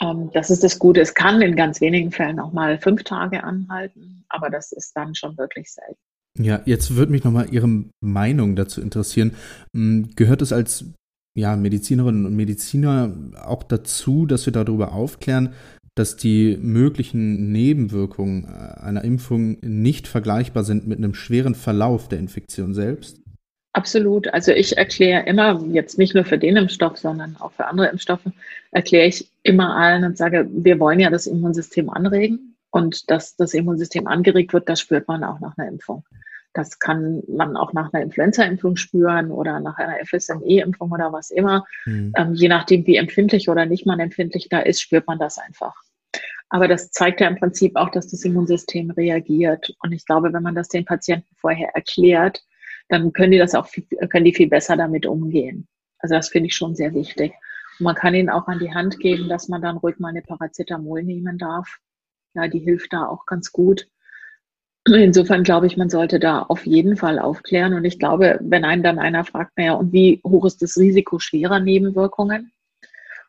Ähm, 0.00 0.30
das 0.32 0.50
ist 0.50 0.64
das 0.64 0.78
Gute. 0.78 1.00
Es 1.00 1.14
kann 1.14 1.42
in 1.42 1.56
ganz 1.56 1.80
wenigen 1.80 2.10
Fällen 2.10 2.40
auch 2.40 2.52
mal 2.52 2.78
fünf 2.78 3.04
Tage 3.04 3.44
anhalten, 3.44 4.24
aber 4.28 4.50
das 4.50 4.72
ist 4.72 4.92
dann 4.94 5.14
schon 5.14 5.36
wirklich 5.38 5.72
selten. 5.72 6.00
Ja, 6.38 6.60
jetzt 6.66 6.94
würde 6.96 7.12
mich 7.12 7.24
nochmal 7.24 7.48
Ihre 7.50 7.84
Meinung 8.00 8.56
dazu 8.56 8.80
interessieren. 8.82 9.34
Hm, 9.74 10.10
gehört 10.16 10.42
es 10.42 10.52
als 10.52 10.84
ja, 11.36 11.54
Medizinerinnen 11.54 12.24
und 12.24 12.34
Mediziner 12.34 13.14
auch 13.44 13.62
dazu, 13.62 14.24
dass 14.26 14.46
wir 14.46 14.52
darüber 14.52 14.92
aufklären, 14.92 15.52
dass 15.94 16.16
die 16.16 16.58
möglichen 16.60 17.52
Nebenwirkungen 17.52 18.44
äh, 18.44 18.80
einer 18.80 19.04
Impfung 19.04 19.58
nicht 19.60 20.08
vergleichbar 20.08 20.64
sind 20.64 20.86
mit 20.86 20.98
einem 20.98 21.14
schweren 21.14 21.54
Verlauf 21.54 22.08
der 22.08 22.18
Infektion 22.18 22.74
selbst? 22.74 23.20
Absolut. 23.74 24.32
Also 24.32 24.52
ich 24.52 24.78
erkläre 24.78 25.26
immer, 25.26 25.62
jetzt 25.70 25.98
nicht 25.98 26.14
nur 26.14 26.24
für 26.24 26.38
den 26.38 26.56
Impfstoff, 26.56 26.96
sondern 26.96 27.36
auch 27.38 27.52
für 27.52 27.66
andere 27.66 27.88
Impfstoffe, 27.88 28.24
erkläre 28.70 29.06
ich 29.06 29.30
immer 29.42 29.76
allen 29.76 30.04
und 30.04 30.16
sage, 30.16 30.48
wir 30.50 30.80
wollen 30.80 31.00
ja 31.00 31.10
das 31.10 31.26
Immunsystem 31.26 31.90
anregen 31.90 32.56
und 32.70 33.10
dass 33.10 33.36
das 33.36 33.52
Immunsystem 33.52 34.06
angeregt 34.06 34.54
wird, 34.54 34.70
das 34.70 34.80
spürt 34.80 35.06
man 35.06 35.22
auch 35.22 35.40
nach 35.40 35.56
einer 35.58 35.68
Impfung. 35.68 36.02
Das 36.56 36.78
kann 36.78 37.22
man 37.28 37.56
auch 37.56 37.72
nach 37.74 37.92
einer 37.92 38.02
Influenza-Impfung 38.02 38.76
spüren 38.76 39.30
oder 39.30 39.60
nach 39.60 39.76
einer 39.76 40.04
FSME-Impfung 40.04 40.90
oder 40.90 41.12
was 41.12 41.30
immer. 41.30 41.66
Mhm. 41.84 42.14
Ähm, 42.16 42.34
je 42.34 42.48
nachdem, 42.48 42.86
wie 42.86 42.96
empfindlich 42.96 43.48
oder 43.50 43.66
nicht 43.66 43.84
man 43.84 44.00
empfindlich 44.00 44.48
da 44.48 44.60
ist, 44.60 44.80
spürt 44.80 45.06
man 45.06 45.18
das 45.18 45.38
einfach. 45.38 45.74
Aber 46.48 46.66
das 46.66 46.90
zeigt 46.90 47.20
ja 47.20 47.28
im 47.28 47.36
Prinzip 47.36 47.76
auch, 47.76 47.90
dass 47.90 48.08
das 48.08 48.24
Immunsystem 48.24 48.90
reagiert. 48.90 49.74
Und 49.82 49.92
ich 49.92 50.06
glaube, 50.06 50.32
wenn 50.32 50.42
man 50.42 50.54
das 50.54 50.68
den 50.68 50.84
Patienten 50.84 51.34
vorher 51.36 51.74
erklärt, 51.74 52.42
dann 52.88 53.12
können 53.12 53.32
die 53.32 53.38
das 53.38 53.54
auch, 53.54 53.68
können 54.10 54.24
die 54.24 54.34
viel 54.34 54.48
besser 54.48 54.76
damit 54.76 55.04
umgehen. 55.04 55.66
Also 55.98 56.14
das 56.14 56.28
finde 56.28 56.46
ich 56.46 56.54
schon 56.54 56.74
sehr 56.74 56.94
wichtig. 56.94 57.32
Und 57.78 57.84
man 57.84 57.94
kann 57.94 58.14
ihnen 58.14 58.30
auch 58.30 58.46
an 58.46 58.60
die 58.60 58.72
Hand 58.72 58.98
geben, 59.00 59.28
dass 59.28 59.48
man 59.48 59.60
dann 59.60 59.76
ruhig 59.76 59.98
mal 59.98 60.08
eine 60.08 60.22
Paracetamol 60.22 61.02
nehmen 61.02 61.36
darf. 61.36 61.78
Ja, 62.34 62.48
die 62.48 62.60
hilft 62.60 62.92
da 62.92 63.06
auch 63.06 63.26
ganz 63.26 63.52
gut. 63.52 63.88
Insofern 64.86 65.42
glaube 65.42 65.66
ich, 65.66 65.76
man 65.76 65.90
sollte 65.90 66.20
da 66.20 66.42
auf 66.42 66.64
jeden 66.64 66.96
Fall 66.96 67.18
aufklären. 67.18 67.74
Und 67.74 67.84
ich 67.84 67.98
glaube, 67.98 68.38
wenn 68.40 68.64
einen 68.64 68.82
dann 68.82 68.98
einer 68.98 69.24
fragt, 69.24 69.56
naja, 69.56 69.74
und 69.74 69.92
wie 69.92 70.20
hoch 70.24 70.44
ist 70.44 70.62
das 70.62 70.76
Risiko 70.76 71.18
schwerer 71.18 71.58
Nebenwirkungen? 71.58 72.52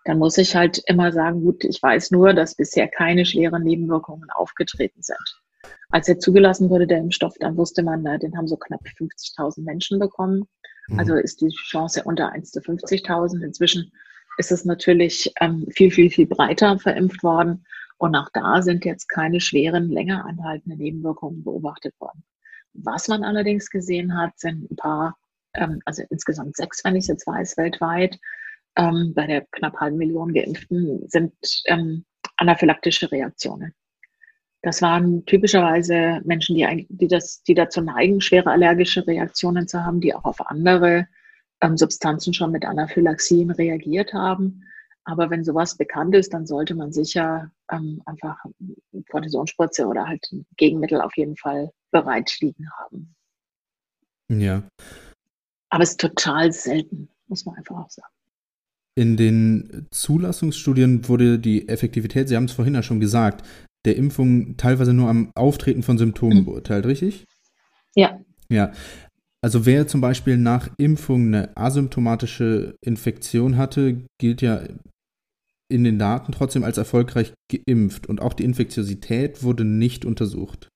Dann 0.05 0.19
muss 0.19 0.37
ich 0.37 0.55
halt 0.55 0.81
immer 0.85 1.11
sagen, 1.11 1.41
gut, 1.41 1.63
ich 1.63 1.81
weiß 1.81 2.11
nur, 2.11 2.33
dass 2.33 2.55
bisher 2.55 2.87
keine 2.87 3.25
schweren 3.25 3.63
Nebenwirkungen 3.63 4.29
aufgetreten 4.29 5.01
sind. 5.01 5.41
Als 5.89 6.07
er 6.07 6.19
zugelassen 6.19 6.69
wurde, 6.69 6.85
der 6.85 6.99
Impfstoff, 6.99 7.35
dann 7.39 7.57
wusste 7.57 7.81
man, 7.81 8.03
den 8.03 8.37
haben 8.37 8.47
so 8.47 8.55
knapp 8.55 8.81
50.000 8.81 9.63
Menschen 9.63 9.99
bekommen. 9.99 10.47
Mhm. 10.87 10.99
Also 10.99 11.15
ist 11.15 11.41
die 11.41 11.49
Chance 11.49 12.03
unter 12.05 12.31
1 12.31 12.51
zu 12.51 12.59
50.000. 12.59 13.43
Inzwischen 13.43 13.91
ist 14.37 14.51
es 14.51 14.63
natürlich 14.63 15.33
ähm, 15.41 15.65
viel, 15.71 15.91
viel, 15.91 16.09
viel 16.11 16.27
breiter 16.27 16.77
verimpft 16.77 17.23
worden. 17.23 17.65
Und 17.97 18.15
auch 18.15 18.29
da 18.33 18.62
sind 18.62 18.86
jetzt 18.86 19.07
keine 19.07 19.39
schweren, 19.41 19.89
länger 19.89 20.25
anhaltenden 20.25 20.79
Nebenwirkungen 20.79 21.43
beobachtet 21.43 21.93
worden. 21.99 22.23
Was 22.73 23.07
man 23.07 23.23
allerdings 23.23 23.69
gesehen 23.69 24.15
hat, 24.15 24.38
sind 24.38 24.69
ein 24.69 24.75
paar, 24.75 25.17
ähm, 25.55 25.81
also 25.86 26.03
insgesamt 26.10 26.55
sechs, 26.55 26.83
wenn 26.83 26.95
ich 26.95 27.05
es 27.05 27.07
jetzt 27.07 27.27
weiß, 27.27 27.57
weltweit, 27.57 28.19
ähm, 28.75 29.13
bei 29.15 29.25
der 29.25 29.45
knapp 29.51 29.77
halben 29.77 29.97
Million 29.97 30.33
Geimpften, 30.33 31.07
sind 31.10 31.33
ähm, 31.65 32.05
anaphylaktische 32.38 33.12
Reaktionen. 33.12 33.73
Das 34.62 34.81
waren 34.81 35.25
typischerweise 35.25 36.21
Menschen, 36.25 36.55
die, 36.55 36.88
die, 36.89 37.07
das, 37.07 37.41
die 37.43 37.53
dazu 37.53 37.81
neigen, 37.81 38.21
schwere 38.21 38.51
allergische 38.51 39.05
Reaktionen 39.07 39.67
zu 39.67 39.83
haben, 39.83 40.01
die 40.01 40.13
auch 40.13 40.25
auf 40.25 40.45
andere 40.47 41.07
ähm, 41.62 41.77
Substanzen 41.77 42.33
schon 42.33 42.51
mit 42.51 42.65
Anaphylaxien 42.65 43.49
reagiert 43.51 44.13
haben. 44.13 44.63
Aber 45.07 45.29
wenn 45.29 45.45
sowas 45.45 45.77
bekannt 45.77 46.13
ist, 46.15 46.33
dann 46.33 46.45
sollte 46.45 46.75
man 46.75 46.91
sicher 46.91 47.49
ähm, 47.71 48.01
einfach 48.05 48.43
Kortisonspritze 49.09 49.87
oder 49.87 50.05
halt 50.05 50.27
ein 50.33 50.45
Gegenmittel 50.57 50.99
auf 50.99 51.15
jeden 51.15 51.37
Fall 51.37 51.71
bereit 51.91 52.35
liegen 52.41 52.65
haben. 52.77 53.15
Ja. 54.27 54.63
Aber 55.69 55.83
es 55.83 55.91
ist 55.91 56.01
total 56.01 56.51
selten, 56.51 57.07
muss 57.27 57.45
man 57.45 57.55
einfach 57.55 57.77
auch 57.77 57.89
sagen. 57.89 58.11
In 58.95 59.15
den 59.15 59.87
Zulassungsstudien 59.91 61.07
wurde 61.07 61.39
die 61.39 61.69
Effektivität, 61.69 62.27
Sie 62.27 62.35
haben 62.35 62.45
es 62.45 62.51
vorhin 62.51 62.75
ja 62.75 62.83
schon 62.83 62.99
gesagt, 62.99 63.47
der 63.85 63.95
Impfung 63.95 64.57
teilweise 64.57 64.91
nur 64.91 65.07
am 65.07 65.31
Auftreten 65.35 65.83
von 65.83 65.97
Symptomen 65.97 66.39
mhm. 66.39 66.45
beurteilt, 66.45 66.85
richtig? 66.85 67.23
Ja. 67.95 68.19
Ja. 68.49 68.73
Also 69.41 69.65
wer 69.65 69.87
zum 69.87 70.01
Beispiel 70.01 70.35
nach 70.35 70.67
Impfung 70.77 71.27
eine 71.27 71.55
asymptomatische 71.55 72.75
Infektion 72.81 73.55
hatte, 73.55 74.03
gilt 74.17 74.41
ja 74.41 74.63
in 75.69 75.84
den 75.84 75.99
Daten 75.99 76.32
trotzdem 76.32 76.63
als 76.63 76.77
erfolgreich 76.77 77.34
geimpft 77.49 78.08
und 78.08 78.21
auch 78.21 78.34
die 78.34 78.43
Infektiosität 78.43 79.43
wurde 79.43 79.65
nicht 79.65 80.06
untersucht. 80.06 80.69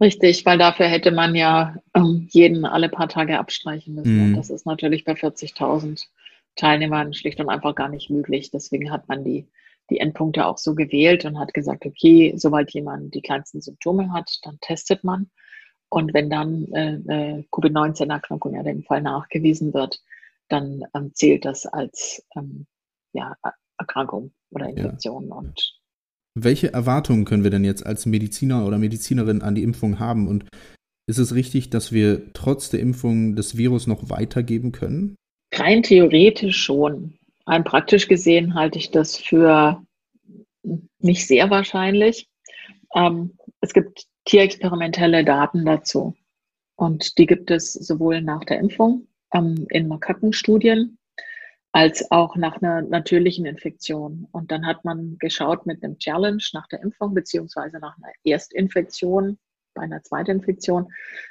Richtig, 0.00 0.46
weil 0.46 0.58
dafür 0.58 0.86
hätte 0.86 1.10
man 1.10 1.34
ja 1.34 1.76
ähm, 1.94 2.28
jeden 2.30 2.64
alle 2.64 2.88
paar 2.88 3.08
Tage 3.08 3.38
abstreichen 3.38 3.94
müssen. 3.94 4.30
Mhm. 4.30 4.36
das 4.36 4.50
ist 4.50 4.66
natürlich 4.66 5.04
bei 5.04 5.12
40.000 5.12 6.06
Teilnehmern 6.56 7.12
schlicht 7.14 7.40
und 7.40 7.48
einfach 7.48 7.74
gar 7.74 7.88
nicht 7.88 8.10
möglich. 8.10 8.50
Deswegen 8.50 8.90
hat 8.90 9.08
man 9.08 9.24
die 9.24 9.48
die 9.90 10.00
Endpunkte 10.00 10.46
auch 10.46 10.58
so 10.58 10.74
gewählt 10.74 11.24
und 11.24 11.38
hat 11.38 11.54
gesagt, 11.54 11.86
okay, 11.86 12.34
sobald 12.36 12.72
jemand 12.72 13.14
die 13.14 13.22
kleinsten 13.22 13.60
Symptome 13.60 14.12
hat, 14.12 14.38
dann 14.42 14.58
testet 14.60 15.04
man. 15.04 15.30
Und 15.88 16.12
wenn 16.12 16.28
dann 16.28 16.66
äh, 16.72 16.94
äh, 16.94 17.44
Covid-19-Erkrankung 17.50 18.54
ja 18.54 18.62
dem 18.62 18.82
Fall 18.82 19.00
nachgewiesen 19.00 19.72
wird, 19.72 20.00
dann 20.48 20.84
ähm, 20.94 21.12
zählt 21.14 21.44
das 21.44 21.66
als 21.66 22.26
ähm, 22.36 22.66
ja, 23.12 23.36
Erkrankung 23.78 24.32
oder 24.50 24.68
Infektion. 24.68 25.28
Ja. 25.28 25.34
Und 25.36 25.80
Welche 26.34 26.72
Erwartungen 26.72 27.24
können 27.24 27.44
wir 27.44 27.50
denn 27.50 27.64
jetzt 27.64 27.86
als 27.86 28.06
Mediziner 28.06 28.66
oder 28.66 28.78
Medizinerin 28.78 29.42
an 29.42 29.54
die 29.54 29.62
Impfung 29.62 29.98
haben? 29.98 30.28
Und 30.28 30.44
ist 31.06 31.18
es 31.18 31.34
richtig, 31.34 31.70
dass 31.70 31.92
wir 31.92 32.32
trotz 32.32 32.70
der 32.70 32.80
Impfung 32.80 33.34
das 33.34 33.56
Virus 33.56 33.86
noch 33.86 34.10
weitergeben 34.10 34.72
können? 34.72 35.16
Rein 35.54 35.82
theoretisch 35.82 36.62
schon. 36.62 37.14
Rein 37.46 37.64
praktisch 37.64 38.08
gesehen 38.08 38.54
halte 38.54 38.78
ich 38.78 38.90
das 38.90 39.16
für 39.16 39.82
nicht 40.98 41.26
sehr 41.26 41.48
wahrscheinlich. 41.50 42.28
Ähm, 42.94 43.36
es 43.60 43.72
gibt 43.72 44.04
tierexperimentelle 44.26 45.24
Daten 45.24 45.64
dazu. 45.64 46.14
Und 46.76 47.18
die 47.18 47.26
gibt 47.26 47.50
es 47.50 47.72
sowohl 47.72 48.20
nach 48.20 48.44
der 48.44 48.58
Impfung 48.58 49.08
ähm, 49.32 49.66
in 49.70 49.88
Makakenstudien 49.88 50.98
als 51.72 52.10
auch 52.10 52.36
nach 52.36 52.60
einer 52.62 52.82
natürlichen 52.82 53.46
Infektion. 53.46 54.26
Und 54.32 54.50
dann 54.50 54.66
hat 54.66 54.84
man 54.84 55.16
geschaut 55.18 55.66
mit 55.66 55.82
einem 55.82 55.98
Challenge 55.98 56.42
nach 56.52 56.66
der 56.68 56.82
Impfung 56.82 57.14
beziehungsweise 57.14 57.78
nach 57.78 57.96
einer 57.98 58.12
Erstinfektion, 58.24 59.38
bei 59.74 59.82
einer 59.82 60.02
Zweitinfektion, 60.02 60.88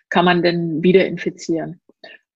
kann 0.09 0.25
man 0.25 0.43
denn 0.43 0.83
wieder 0.83 1.05
infizieren. 1.05 1.81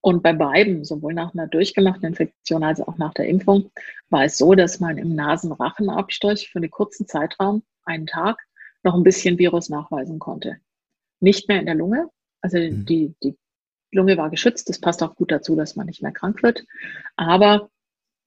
Und 0.02 0.24
bei 0.24 0.34
beiden, 0.34 0.84
sowohl 0.84 1.14
nach 1.14 1.34
einer 1.34 1.48
durchgemachten 1.48 2.06
Infektion 2.06 2.64
als 2.64 2.82
auch 2.82 2.98
nach 2.98 3.14
der 3.14 3.28
Impfung, 3.28 3.72
war 4.10 4.24
es 4.24 4.36
so, 4.36 4.56
dass 4.56 4.80
man 4.80 4.98
im 4.98 5.14
Nasenrachenabstrich 5.16 6.50
für 6.50 6.58
einen 6.58 6.72
kurzen 6.72 7.08
Zeitraum, 7.08 7.64
einen 7.86 8.08
Tag, 8.08 8.40
noch 8.84 8.96
ein 8.96 9.04
bisschen 9.04 9.38
Virus 9.38 9.70
nachweisen 9.70 10.18
konnte. 10.18 10.58
Nicht 11.20 11.48
mehr 11.48 11.60
in 11.60 11.68
der 11.68 11.76
Lunge, 11.76 12.10
also 12.42 12.58
mhm. 12.58 12.86
die, 12.88 13.14
die 13.22 13.38
Lunge 13.92 14.18
war 14.18 14.32
geschützt, 14.32 14.70
das 14.70 14.80
passt 14.80 15.04
auch 15.04 15.16
gut 15.16 15.32
dazu, 15.32 15.56
dass 15.56 15.76
man 15.76 15.86
nicht 15.86 16.02
mehr 16.02 16.12
krank 16.12 16.42
wird. 16.42 16.66
Aber 17.16 17.70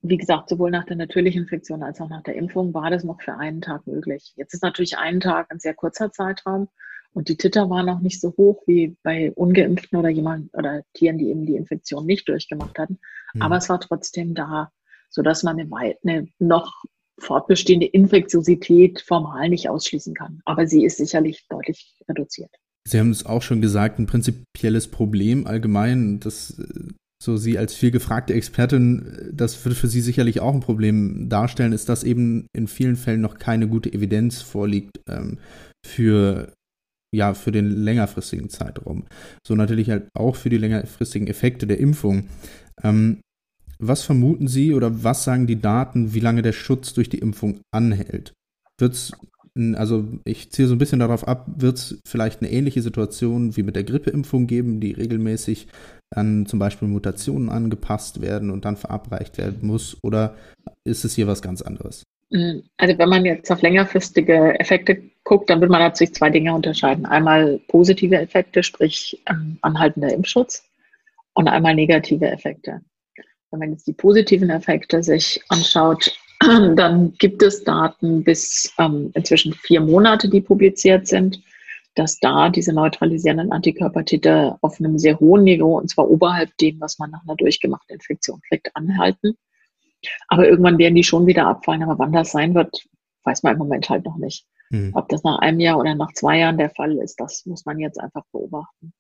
wie 0.07 0.19
gesagt, 0.19 0.51
sowohl 0.51 0.71
nach 0.71 0.85
der 0.85 0.97
natürlichen 0.97 1.43
Infektion 1.43 1.83
als 1.83 1.99
auch 2.01 2.11
nach 2.11 2.23
der 2.23 2.37
Impfung 2.37 2.75
war 2.75 2.91
das 2.91 3.05
noch 3.05 3.23
für 3.23 3.35
einen 3.35 3.63
Tag 3.63 3.87
möglich. 3.87 4.35
Jetzt 4.37 4.53
ist 4.53 4.63
natürlich 4.63 4.99
ein 4.99 5.19
Tag 5.19 5.51
ein 5.51 5.61
sehr 5.61 5.73
kurzer 5.73 6.13
Zeitraum 6.13 6.69
und 7.15 7.29
die 7.29 7.37
Titer 7.37 7.71
waren 7.71 7.89
auch 7.89 8.01
nicht 8.01 8.21
so 8.21 8.35
hoch 8.37 8.63
wie 8.67 8.97
bei 9.03 9.33
Ungeimpften 9.33 9.99
oder 9.99 10.11
jemand 10.11 10.53
oder 10.53 10.83
Tieren, 10.93 11.17
die 11.17 11.31
eben 11.31 11.47
die 11.47 11.57
Infektion 11.57 12.05
nicht 12.05 12.29
durchgemacht 12.29 12.79
hatten. 12.79 12.99
Mhm. 13.33 13.43
Aber 13.43 13.57
es 13.57 13.71
war 13.71 13.81
trotzdem 13.81 14.35
da, 14.35 14.71
sodass 15.09 15.43
man 15.43 15.59
eine, 15.59 15.97
eine 16.05 16.29
noch 16.39 16.85
fortbestehende 17.19 17.87
Infektiosität 17.87 19.01
formal 19.01 19.49
nicht 19.49 19.71
ausschließen 19.71 20.15
kann. 20.15 20.41
Aber 20.45 20.67
sie 20.67 20.85
ist 20.85 20.99
sicherlich 20.99 21.47
deutlich 21.49 21.97
reduziert. 22.07 22.51
Sie 22.87 23.01
haben 23.01 23.11
es 23.11 23.25
auch 23.25 23.41
schon 23.41 23.63
gesagt, 23.63 23.99
ein 23.99 24.07
prinzipielles 24.07 24.91
Problem 24.91 25.47
allgemein, 25.47 26.21
das 26.21 26.61
so 27.25 27.37
Sie 27.37 27.59
als 27.59 27.75
viel 27.75 27.91
gefragte 27.91 28.35
Expertin, 28.35 29.31
das 29.33 29.65
wird 29.65 29.77
für 29.77 29.89
Sie 29.89 30.01
sicherlich 30.01 30.41
auch 30.41 30.55
ein 30.55 30.61
Problem 30.61 31.29
darstellen, 31.29 31.73
ist, 31.73 31.89
dass 31.89 32.05
eben 32.05 32.47
in 32.55 32.69
vielen 32.69 32.97
Fällen 32.97 33.21
noch 33.21 33.39
keine 33.39 33.67
gute 33.67 33.93
Evidenz 33.93 34.43
vorliegt 34.43 35.01
ähm, 35.09 35.39
für 35.85 36.53
ja, 37.15 37.33
für 37.33 37.53
den 37.53 37.71
längerfristigen 37.71 38.51
Zeitraum. 38.51 39.05
So 39.47 39.55
natürlich 39.55 39.89
halt 39.89 40.09
auch 40.15 40.35
für 40.35 40.51
die 40.51 40.59
längerfristigen 40.59 41.29
Effekte 41.29 41.67
der 41.67 41.79
Impfung. 41.79 42.27
Ähm, 42.83 43.21
was 43.79 44.03
vermuten 44.03 44.49
Sie 44.49 44.75
oder 44.75 45.05
was 45.05 45.23
sagen 45.23 45.47
die 45.47 45.61
Daten, 45.61 46.13
wie 46.13 46.21
lange 46.21 46.43
der 46.43 46.53
Schutz 46.53 46.93
durch 46.93 47.09
die 47.09 47.19
Impfung 47.19 47.61
anhält? 47.73 48.33
Wird 48.81 48.95
es 48.95 49.13
also 49.77 50.09
ich 50.25 50.51
ziehe 50.51 50.67
so 50.67 50.75
ein 50.75 50.79
bisschen 50.79 50.99
darauf 50.99 51.29
ab, 51.29 51.47
wird 51.47 51.77
es 51.77 52.01
vielleicht 52.07 52.43
eine 52.43 52.51
ähnliche 52.51 52.83
Situation 52.83 53.57
wie 53.57 53.63
mit 53.63 53.77
der 53.77 53.85
Grippeimpfung 53.85 54.47
geben, 54.47 54.81
die 54.81 54.93
regelmäßig 54.93 55.69
an 56.11 56.47
zum 56.47 56.59
Beispiel 56.59 56.89
Mutationen 56.89 57.49
angepasst 57.51 58.21
werden 58.21 58.51
und 58.51 58.65
dann 58.65 58.77
verabreicht 58.77 59.39
werden 59.39 59.67
muss? 59.67 59.97
Oder 60.03 60.35
ist 60.85 61.05
es 61.05 61.15
hier 61.15 61.27
was 61.27 61.43
ganz 61.43 61.63
anderes? 61.63 62.03
Mm, 62.31 62.61
also 62.79 62.99
wenn 62.99 63.09
man 63.09 63.25
jetzt 63.25 63.51
auf 63.51 63.63
längerfristige 63.63 64.59
Effekte 64.59 65.03
guckt, 65.23 65.51
dann 65.51 65.61
wird 65.61 65.71
man 65.71 65.81
natürlich 65.81 66.15
zwei 66.15 66.31
Dinge 66.31 66.55
unterscheiden. 66.55 67.07
Einmal 67.07 67.61
positive 67.69 68.17
Effekte, 68.17 68.63
sprich 68.63 69.23
ähm, 69.29 69.59
anhaltender 69.63 70.13
Impfschutz, 70.13 70.65
und 71.35 71.49
einmal 71.49 71.75
negative 71.75 72.27
Effekte. 72.27 72.81
Wenn 73.51 73.59
man 73.59 73.71
jetzt 73.73 73.87
die 73.87 73.93
positiven 73.93 74.51
Effekte 74.51 75.03
sich 75.03 75.43
anschaut, 75.49 76.17
dann 76.77 77.15
gibt 77.19 77.43
es 77.43 77.65
Daten 77.65 78.25
bis 78.25 78.73
ähm, 78.79 79.11
inzwischen 79.15 79.53
vier 79.53 79.81
Monate, 79.81 80.29
die 80.29 80.41
publiziert 80.41 81.07
sind 81.07 81.41
dass 81.95 82.19
da 82.19 82.49
diese 82.49 82.73
neutralisierenden 82.73 83.53
Antikörpertitel 83.53 84.57
auf 84.61 84.79
einem 84.79 84.99
sehr 84.99 85.19
hohen 85.21 85.45
Niveau, 85.45 85.79
und 85.79 85.89
zwar 85.89 86.11
oberhalb 86.11 86.57
dem, 86.59 86.81
was 86.81 86.99
man 86.99 87.11
nach 87.11 87.23
einer 87.23 87.37
durchgemachten 87.37 87.95
Infektion 87.95 88.41
kriegt, 88.49 88.75
anhalten. 88.75 89.37
Aber 90.29 90.49
irgendwann 90.49 90.79
werden 90.79 90.97
die 90.97 91.05
schon 91.05 91.27
wieder 91.27 91.47
abfallen. 91.47 91.83
Aber 91.83 91.99
wann 91.99 92.13
das 92.13 92.33
sein 92.33 92.55
wird, 92.55 92.85
weiß 93.23 93.43
man 93.43 93.53
im 93.55 93.59
Moment 93.59 93.89
halt 93.89 94.05
noch 94.05 94.17
nicht. 94.17 94.47
Mhm. 94.71 94.91
Ob 94.95 95.09
das 95.09 95.23
nach 95.23 95.39
einem 95.39 95.61
Jahr 95.61 95.79
oder 95.79 95.95
nach 95.95 96.13
zwei 96.13 96.39
Jahren 96.39 96.59
der 96.59 96.71
Fall 96.71 96.99
ist, 96.99 97.21
das 97.21 97.47
muss 97.47 97.65
man 97.65 97.79
jetzt 97.79 97.99
einfach 97.99 98.25
beobachten. 98.33 98.93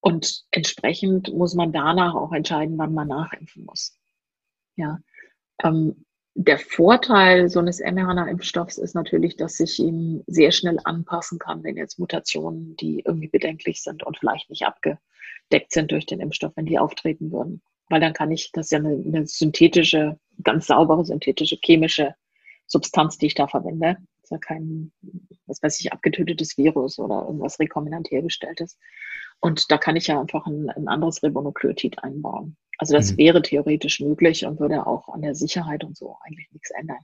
Und 0.00 0.44
entsprechend 0.52 1.32
muss 1.34 1.54
man 1.54 1.72
danach 1.72 2.14
auch 2.14 2.32
entscheiden, 2.32 2.78
wann 2.78 2.94
man 2.94 3.08
nachimpfen 3.08 3.64
muss. 3.64 3.98
Ja. 4.76 4.98
Ähm, 5.62 6.04
der 6.34 6.58
Vorteil 6.58 7.48
so 7.48 7.60
eines 7.60 7.80
mRNA-Impfstoffs 7.80 8.78
ist 8.78 8.94
natürlich, 8.94 9.36
dass 9.36 9.56
sich 9.56 9.78
ihm 9.78 10.22
sehr 10.26 10.50
schnell 10.50 10.78
anpassen 10.84 11.38
kann, 11.38 11.62
wenn 11.62 11.76
jetzt 11.76 11.98
Mutationen, 11.98 12.74
die 12.76 13.02
irgendwie 13.04 13.28
bedenklich 13.28 13.82
sind 13.82 14.02
und 14.02 14.18
vielleicht 14.18 14.48
nicht 14.48 14.64
abgedeckt 14.64 15.72
sind 15.72 15.90
durch 15.90 16.06
den 16.06 16.20
Impfstoff, 16.20 16.52
wenn 16.56 16.66
die 16.66 16.78
auftreten 16.78 17.30
würden. 17.32 17.60
Weil 17.88 18.00
dann 18.00 18.14
kann 18.14 18.30
ich, 18.30 18.50
das 18.52 18.66
ist 18.66 18.72
ja 18.72 18.78
eine, 18.78 19.02
eine 19.06 19.26
synthetische, 19.26 20.18
ganz 20.42 20.66
saubere 20.66 21.04
synthetische 21.04 21.58
chemische 21.62 22.14
Substanz, 22.66 23.18
die 23.18 23.26
ich 23.26 23.34
da 23.34 23.46
verwende. 23.46 23.98
Das 24.22 24.24
ist 24.24 24.30
ja 24.30 24.38
kein, 24.38 24.92
was 25.46 25.62
weiß 25.62 25.80
ich, 25.80 25.92
abgetötetes 25.92 26.56
Virus 26.56 26.98
oder 26.98 27.26
irgendwas 27.26 27.58
rekombinant 27.58 28.10
hergestelltes. 28.10 28.78
Und 29.40 29.70
da 29.70 29.76
kann 29.76 29.96
ich 29.96 30.06
ja 30.06 30.18
einfach 30.18 30.46
ein, 30.46 30.70
ein 30.70 30.88
anderes 30.88 31.22
Ribonukleotid 31.22 32.02
einbauen. 32.02 32.56
Also 32.82 32.94
das 32.94 33.12
mhm. 33.12 33.18
wäre 33.18 33.42
theoretisch 33.42 34.00
möglich 34.00 34.44
und 34.44 34.58
würde 34.58 34.88
auch 34.88 35.08
an 35.08 35.22
der 35.22 35.36
Sicherheit 35.36 35.84
und 35.84 35.96
so 35.96 36.16
eigentlich 36.24 36.48
nichts 36.50 36.72
ändern. 36.72 36.98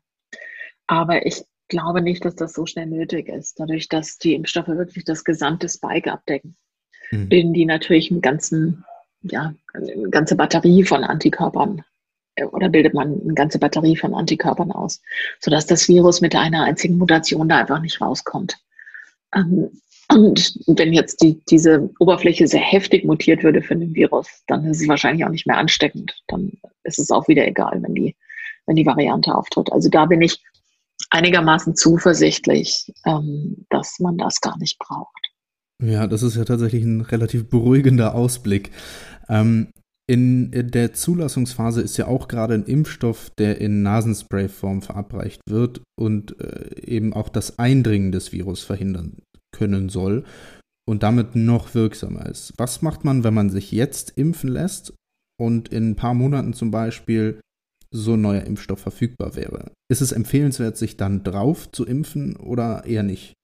Aber 0.88 1.24
ich 1.24 1.44
glaube 1.68 2.02
nicht, 2.02 2.24
dass 2.24 2.34
das 2.34 2.52
so 2.52 2.66
schnell 2.66 2.86
nötig 2.86 3.28
ist. 3.28 3.60
Dadurch, 3.60 3.88
dass 3.88 4.18
die 4.18 4.34
Impfstoffe 4.34 4.66
wirklich 4.66 5.04
das 5.04 5.22
gesamte 5.22 5.68
Spike 5.68 6.12
abdecken, 6.12 6.56
mhm. 7.12 7.28
bilden 7.28 7.52
die 7.52 7.64
natürlich 7.64 8.10
einen 8.10 8.22
ganzen, 8.22 8.84
ja, 9.22 9.54
eine 9.72 10.10
ganze 10.10 10.34
Batterie 10.34 10.82
von 10.82 11.04
Antikörpern 11.04 11.84
äh, 12.34 12.42
oder 12.42 12.70
bildet 12.70 12.92
man 12.92 13.20
eine 13.20 13.34
ganze 13.34 13.60
Batterie 13.60 13.94
von 13.94 14.14
Antikörpern 14.14 14.72
aus, 14.72 15.00
sodass 15.38 15.66
das 15.66 15.86
Virus 15.86 16.20
mit 16.20 16.34
einer 16.34 16.64
einzigen 16.64 16.98
Mutation 16.98 17.48
da 17.48 17.58
einfach 17.58 17.80
nicht 17.80 18.00
rauskommt. 18.00 18.58
Ähm, 19.32 19.80
und 20.10 20.54
wenn 20.66 20.92
jetzt 20.92 21.22
die, 21.22 21.40
diese 21.50 21.90
Oberfläche 21.98 22.46
sehr 22.46 22.60
heftig 22.60 23.04
mutiert 23.04 23.42
würde 23.42 23.60
für 23.60 23.76
den 23.76 23.94
Virus, 23.94 24.26
dann 24.46 24.64
ist 24.64 24.80
es 24.80 24.88
wahrscheinlich 24.88 25.24
auch 25.24 25.30
nicht 25.30 25.46
mehr 25.46 25.58
ansteckend. 25.58 26.18
Dann 26.28 26.52
ist 26.84 26.98
es 26.98 27.10
auch 27.10 27.28
wieder 27.28 27.46
egal, 27.46 27.82
wenn 27.82 27.94
die, 27.94 28.16
wenn 28.66 28.76
die 28.76 28.86
Variante 28.86 29.34
auftritt. 29.34 29.70
Also 29.70 29.90
da 29.90 30.06
bin 30.06 30.22
ich 30.22 30.42
einigermaßen 31.10 31.76
zuversichtlich, 31.76 32.92
ähm, 33.04 33.66
dass 33.68 33.98
man 33.98 34.16
das 34.16 34.40
gar 34.40 34.56
nicht 34.58 34.78
braucht. 34.78 35.30
Ja, 35.82 36.06
das 36.06 36.22
ist 36.22 36.36
ja 36.36 36.44
tatsächlich 36.44 36.84
ein 36.84 37.02
relativ 37.02 37.48
beruhigender 37.48 38.14
Ausblick. 38.14 38.70
Ähm, 39.28 39.68
in 40.10 40.50
der 40.52 40.94
Zulassungsphase 40.94 41.82
ist 41.82 41.98
ja 41.98 42.06
auch 42.06 42.28
gerade 42.28 42.54
ein 42.54 42.64
Impfstoff, 42.64 43.28
der 43.36 43.60
in 43.60 43.82
Nasenspray-Form 43.82 44.80
verabreicht 44.80 45.42
wird 45.46 45.82
und 46.00 46.40
äh, 46.40 46.80
eben 46.82 47.12
auch 47.12 47.28
das 47.28 47.58
Eindringen 47.58 48.10
des 48.10 48.32
Virus 48.32 48.62
verhindern 48.62 49.18
können 49.58 49.88
soll 49.88 50.24
und 50.88 51.02
damit 51.02 51.36
noch 51.36 51.74
wirksamer 51.74 52.26
ist. 52.26 52.54
Was 52.56 52.80
macht 52.80 53.04
man, 53.04 53.24
wenn 53.24 53.34
man 53.34 53.50
sich 53.50 53.72
jetzt 53.72 54.12
impfen 54.16 54.50
lässt 54.50 54.94
und 55.38 55.68
in 55.68 55.90
ein 55.90 55.96
paar 55.96 56.14
Monaten 56.14 56.54
zum 56.54 56.70
Beispiel 56.70 57.40
so 57.90 58.14
ein 58.14 58.22
neuer 58.22 58.44
Impfstoff 58.44 58.80
verfügbar 58.80 59.36
wäre? 59.36 59.70
Ist 59.90 60.00
es 60.00 60.12
empfehlenswert, 60.12 60.76
sich 60.76 60.96
dann 60.96 61.24
drauf 61.24 61.70
zu 61.70 61.84
impfen 61.84 62.36
oder 62.36 62.84
eher 62.86 63.02
nicht? 63.02 63.34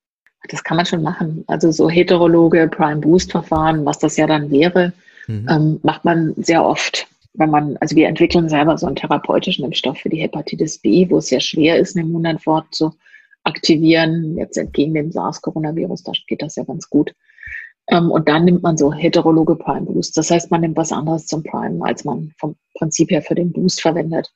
Das 0.48 0.64
kann 0.64 0.76
man 0.76 0.86
schon 0.86 1.02
machen. 1.02 1.44
Also 1.46 1.70
so 1.70 1.88
heterologe 1.88 2.68
Prime-Boost-Verfahren, 2.68 3.84
was 3.84 3.98
das 3.98 4.16
ja 4.16 4.26
dann 4.26 4.50
wäre, 4.50 4.92
mhm. 5.26 5.46
ähm, 5.48 5.80
macht 5.82 6.04
man 6.04 6.34
sehr 6.36 6.64
oft. 6.64 7.06
Wenn 7.32 7.50
man, 7.50 7.76
also 7.78 7.96
wir 7.96 8.08
entwickeln 8.08 8.48
selber 8.48 8.78
so 8.78 8.86
einen 8.86 8.96
therapeutischen 8.96 9.64
Impfstoff 9.64 9.98
für 9.98 10.08
die 10.08 10.20
Hepatitis 10.20 10.78
B, 10.78 11.08
wo 11.10 11.18
es 11.18 11.28
sehr 11.28 11.40
schwer 11.40 11.78
ist, 11.78 11.96
eine 11.96 12.06
Immunantwort 12.06 12.66
zu 12.74 12.94
aktivieren. 13.44 14.36
Jetzt 14.36 14.56
entgegen 14.56 14.94
dem 14.94 15.12
SARS-Coronavirus, 15.12 16.02
da 16.02 16.12
geht 16.26 16.42
das 16.42 16.56
ja 16.56 16.64
ganz 16.64 16.88
gut. 16.88 17.14
Ähm, 17.88 18.10
und 18.10 18.28
dann 18.28 18.44
nimmt 18.44 18.62
man 18.62 18.76
so 18.76 18.92
heterologe 18.92 19.56
Prime 19.56 19.86
Boost. 19.86 20.16
Das 20.16 20.30
heißt, 20.30 20.50
man 20.50 20.62
nimmt 20.62 20.76
was 20.76 20.92
anderes 20.92 21.26
zum 21.26 21.42
Prime, 21.42 21.84
als 21.84 22.04
man 22.04 22.32
vom 22.38 22.56
Prinzip 22.74 23.10
her 23.10 23.22
für 23.22 23.34
den 23.34 23.52
Boost 23.52 23.82
verwendet. 23.82 24.32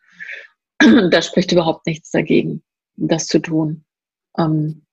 da 1.11 1.23
spricht 1.23 1.53
überhaupt 1.53 1.87
nichts 1.87 2.11
dagegen, 2.11 2.63
das 2.97 3.27
zu 3.27 3.41
tun. 3.41 3.85
Ähm, 4.39 4.85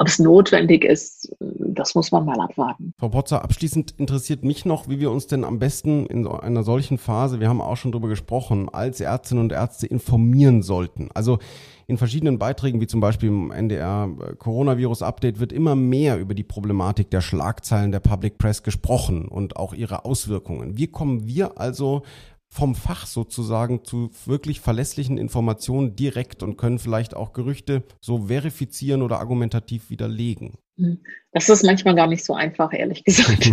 ob 0.00 0.08
es 0.08 0.18
notwendig 0.18 0.82
ist, 0.82 1.30
das 1.40 1.94
muss 1.94 2.10
man 2.10 2.24
mal 2.24 2.40
abwarten. 2.40 2.94
Frau 2.98 3.10
Potzer, 3.10 3.44
abschließend 3.44 3.92
interessiert 3.98 4.42
mich 4.42 4.64
noch, 4.64 4.88
wie 4.88 4.98
wir 4.98 5.10
uns 5.10 5.26
denn 5.26 5.44
am 5.44 5.58
besten 5.58 6.06
in 6.06 6.26
einer 6.26 6.62
solchen 6.62 6.96
Phase, 6.96 7.38
wir 7.38 7.50
haben 7.50 7.60
auch 7.60 7.76
schon 7.76 7.92
darüber 7.92 8.08
gesprochen, 8.08 8.70
als 8.70 9.02
Ärztinnen 9.02 9.44
und 9.44 9.52
Ärzte 9.52 9.86
informieren 9.86 10.62
sollten. 10.62 11.10
Also 11.12 11.38
in 11.86 11.98
verschiedenen 11.98 12.38
Beiträgen, 12.38 12.80
wie 12.80 12.86
zum 12.86 13.00
Beispiel 13.00 13.28
im 13.28 13.50
NDR 13.50 14.08
Coronavirus 14.38 15.02
Update, 15.02 15.38
wird 15.38 15.52
immer 15.52 15.74
mehr 15.74 16.18
über 16.18 16.32
die 16.32 16.44
Problematik 16.44 17.10
der 17.10 17.20
Schlagzeilen 17.20 17.92
der 17.92 18.00
Public 18.00 18.38
Press 18.38 18.62
gesprochen 18.62 19.28
und 19.28 19.56
auch 19.56 19.74
ihre 19.74 20.06
Auswirkungen. 20.06 20.78
Wie 20.78 20.86
kommen 20.86 21.26
wir 21.26 21.60
also 21.60 22.04
vom 22.52 22.74
Fach 22.74 23.06
sozusagen 23.06 23.84
zu 23.84 24.10
wirklich 24.26 24.60
verlässlichen 24.60 25.18
Informationen 25.18 25.94
direkt 25.94 26.42
und 26.42 26.56
können 26.56 26.80
vielleicht 26.80 27.14
auch 27.14 27.32
Gerüchte 27.32 27.84
so 28.00 28.26
verifizieren 28.26 29.02
oder 29.02 29.20
argumentativ 29.20 29.88
widerlegen. 29.88 30.58
Hm. 30.76 31.00
Das 31.32 31.48
ist 31.48 31.64
manchmal 31.64 31.94
gar 31.94 32.08
nicht 32.08 32.24
so 32.24 32.34
einfach, 32.34 32.72
ehrlich 32.72 33.04
gesagt. 33.04 33.52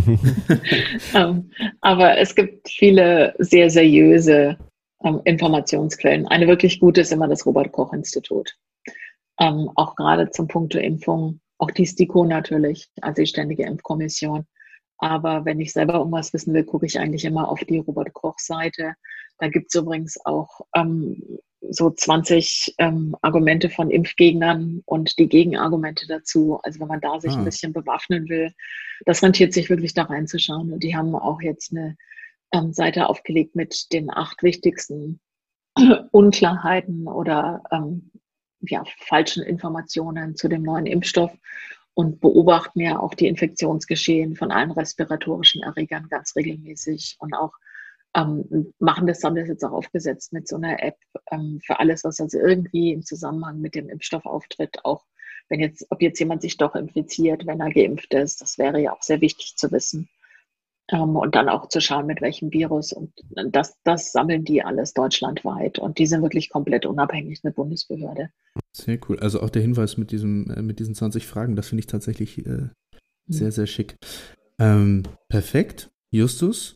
ähm, 1.13 1.51
aber 1.81 2.17
es 2.17 2.33
gibt 2.33 2.69
viele 2.69 3.35
sehr 3.37 3.69
seriöse 3.69 4.57
ähm, 5.03 5.21
Informationsquellen. 5.25 6.27
Eine 6.27 6.47
wirklich 6.47 6.79
gute 6.79 7.01
ist 7.01 7.11
immer 7.11 7.27
das 7.27 7.45
Robert-Koch-Institut. 7.45 8.55
Ähm, 9.39 9.69
auch 9.75 9.95
gerade 9.95 10.31
zum 10.31 10.47
Punkt 10.47 10.73
der 10.73 10.83
Impfung. 10.83 11.39
Auch 11.59 11.69
die 11.69 11.85
STIKO 11.85 12.25
natürlich, 12.25 12.89
also 13.01 13.21
die 13.21 13.27
Ständige 13.27 13.63
Impfkommission. 13.63 14.47
Aber 14.97 15.45
wenn 15.45 15.59
ich 15.59 15.73
selber 15.73 15.95
irgendwas 15.95 16.33
wissen 16.33 16.53
will, 16.53 16.63
gucke 16.63 16.85
ich 16.85 16.99
eigentlich 16.99 17.25
immer 17.25 17.49
auf 17.49 17.59
die 17.59 17.77
Robert-Koch-Seite. 17.77 18.95
Da 19.37 19.47
gibt 19.49 19.67
es 19.69 19.79
übrigens 19.79 20.17
auch 20.25 20.61
ähm, 20.75 21.39
so 21.69 21.89
20 21.91 22.75
ähm, 22.79 23.15
Argumente 23.21 23.69
von 23.69 23.91
Impfgegnern 23.91 24.81
und 24.85 25.19
die 25.19 25.29
Gegenargumente 25.29 26.07
dazu. 26.07 26.59
Also 26.63 26.79
wenn 26.79 26.87
man 26.87 27.01
da 27.01 27.19
sich 27.19 27.33
ah. 27.33 27.37
ein 27.37 27.45
bisschen 27.45 27.73
bewaffnen 27.73 28.27
will, 28.29 28.53
das 29.05 29.21
rentiert 29.21 29.53
sich 29.53 29.69
wirklich 29.69 29.93
da 29.93 30.03
reinzuschauen. 30.03 30.73
Und 30.73 30.83
die 30.83 30.95
haben 30.95 31.15
auch 31.15 31.41
jetzt 31.41 31.71
eine 31.71 31.95
ähm, 32.51 32.73
Seite 32.73 33.07
aufgelegt 33.07 33.55
mit 33.55 33.91
den 33.93 34.09
acht 34.11 34.41
wichtigsten 34.41 35.19
Unklarheiten 36.11 37.07
oder 37.07 37.63
ähm, 37.71 38.11
ja, 38.61 38.83
falschen 39.01 39.43
Informationen 39.43 40.35
zu 40.35 40.47
dem 40.47 40.63
neuen 40.63 40.87
Impfstoff 40.87 41.31
und 41.97 42.21
beobachten 42.21 42.79
ja 42.79 42.99
auch 42.99 43.15
die 43.15 43.25
Infektionsgeschehen 43.25 44.35
von 44.35 44.51
allen 44.51 44.69
respiratorischen 44.69 45.63
Erregern 45.63 46.09
ganz 46.09 46.35
regelmäßig 46.35 47.17
und 47.17 47.33
auch 47.33 47.53
ähm, 48.15 48.71
machen 48.77 49.07
das, 49.07 49.23
haben 49.23 49.35
das 49.35 49.47
jetzt 49.47 49.65
auch 49.65 49.71
aufgesetzt 49.71 50.31
mit 50.31 50.47
so 50.47 50.57
einer 50.57 50.83
App 50.83 50.97
ähm, 51.31 51.59
für 51.65 51.79
alles, 51.79 52.03
was 52.03 52.21
also 52.21 52.37
irgendwie 52.37 52.91
im 52.93 53.01
Zusammenhang 53.01 53.61
mit 53.61 53.73
dem 53.73 53.89
Impfstoff 53.89 54.27
auftritt, 54.27 54.85
auch 54.85 55.05
wenn 55.49 55.59
jetzt, 55.59 55.87
ob 55.89 56.03
jetzt 56.03 56.19
jemand 56.19 56.43
sich 56.43 56.57
doch 56.57 56.75
infiziert, 56.75 57.47
wenn 57.47 57.61
er 57.61 57.73
geimpft 57.73 58.13
ist, 58.13 58.41
das 58.41 58.59
wäre 58.59 58.79
ja 58.79 58.93
auch 58.93 59.01
sehr 59.01 59.21
wichtig 59.21 59.55
zu 59.55 59.71
wissen. 59.71 60.07
Ähm, 60.89 61.15
und 61.15 61.33
dann 61.33 61.49
auch 61.49 61.67
zu 61.67 61.81
schauen, 61.81 62.05
mit 62.05 62.21
welchem 62.21 62.53
Virus. 62.53 62.93
Und 62.93 63.11
das, 63.31 63.75
das 63.83 64.11
sammeln 64.11 64.43
die 64.43 64.61
alles 64.61 64.93
deutschlandweit. 64.93 65.79
Und 65.79 65.97
die 65.97 66.05
sind 66.05 66.21
wirklich 66.21 66.51
komplett 66.51 66.85
unabhängig, 66.85 67.39
eine 67.43 67.53
Bundesbehörde. 67.53 68.29
Sehr 68.77 68.99
cool. 69.09 69.19
Also 69.19 69.41
auch 69.41 69.49
der 69.49 69.61
Hinweis 69.61 69.97
mit, 69.97 70.11
diesem, 70.11 70.49
äh, 70.51 70.61
mit 70.61 70.79
diesen 70.79 70.93
20 70.93 71.25
Fragen, 71.25 71.55
das 71.55 71.69
finde 71.69 71.79
ich 71.79 71.87
tatsächlich 71.87 72.45
äh, 72.45 72.49
hm. 72.49 72.71
sehr, 73.27 73.51
sehr 73.51 73.65
schick. 73.65 73.95
Ähm, 74.59 75.03
perfekt. 75.29 75.89
Justus, 76.11 76.75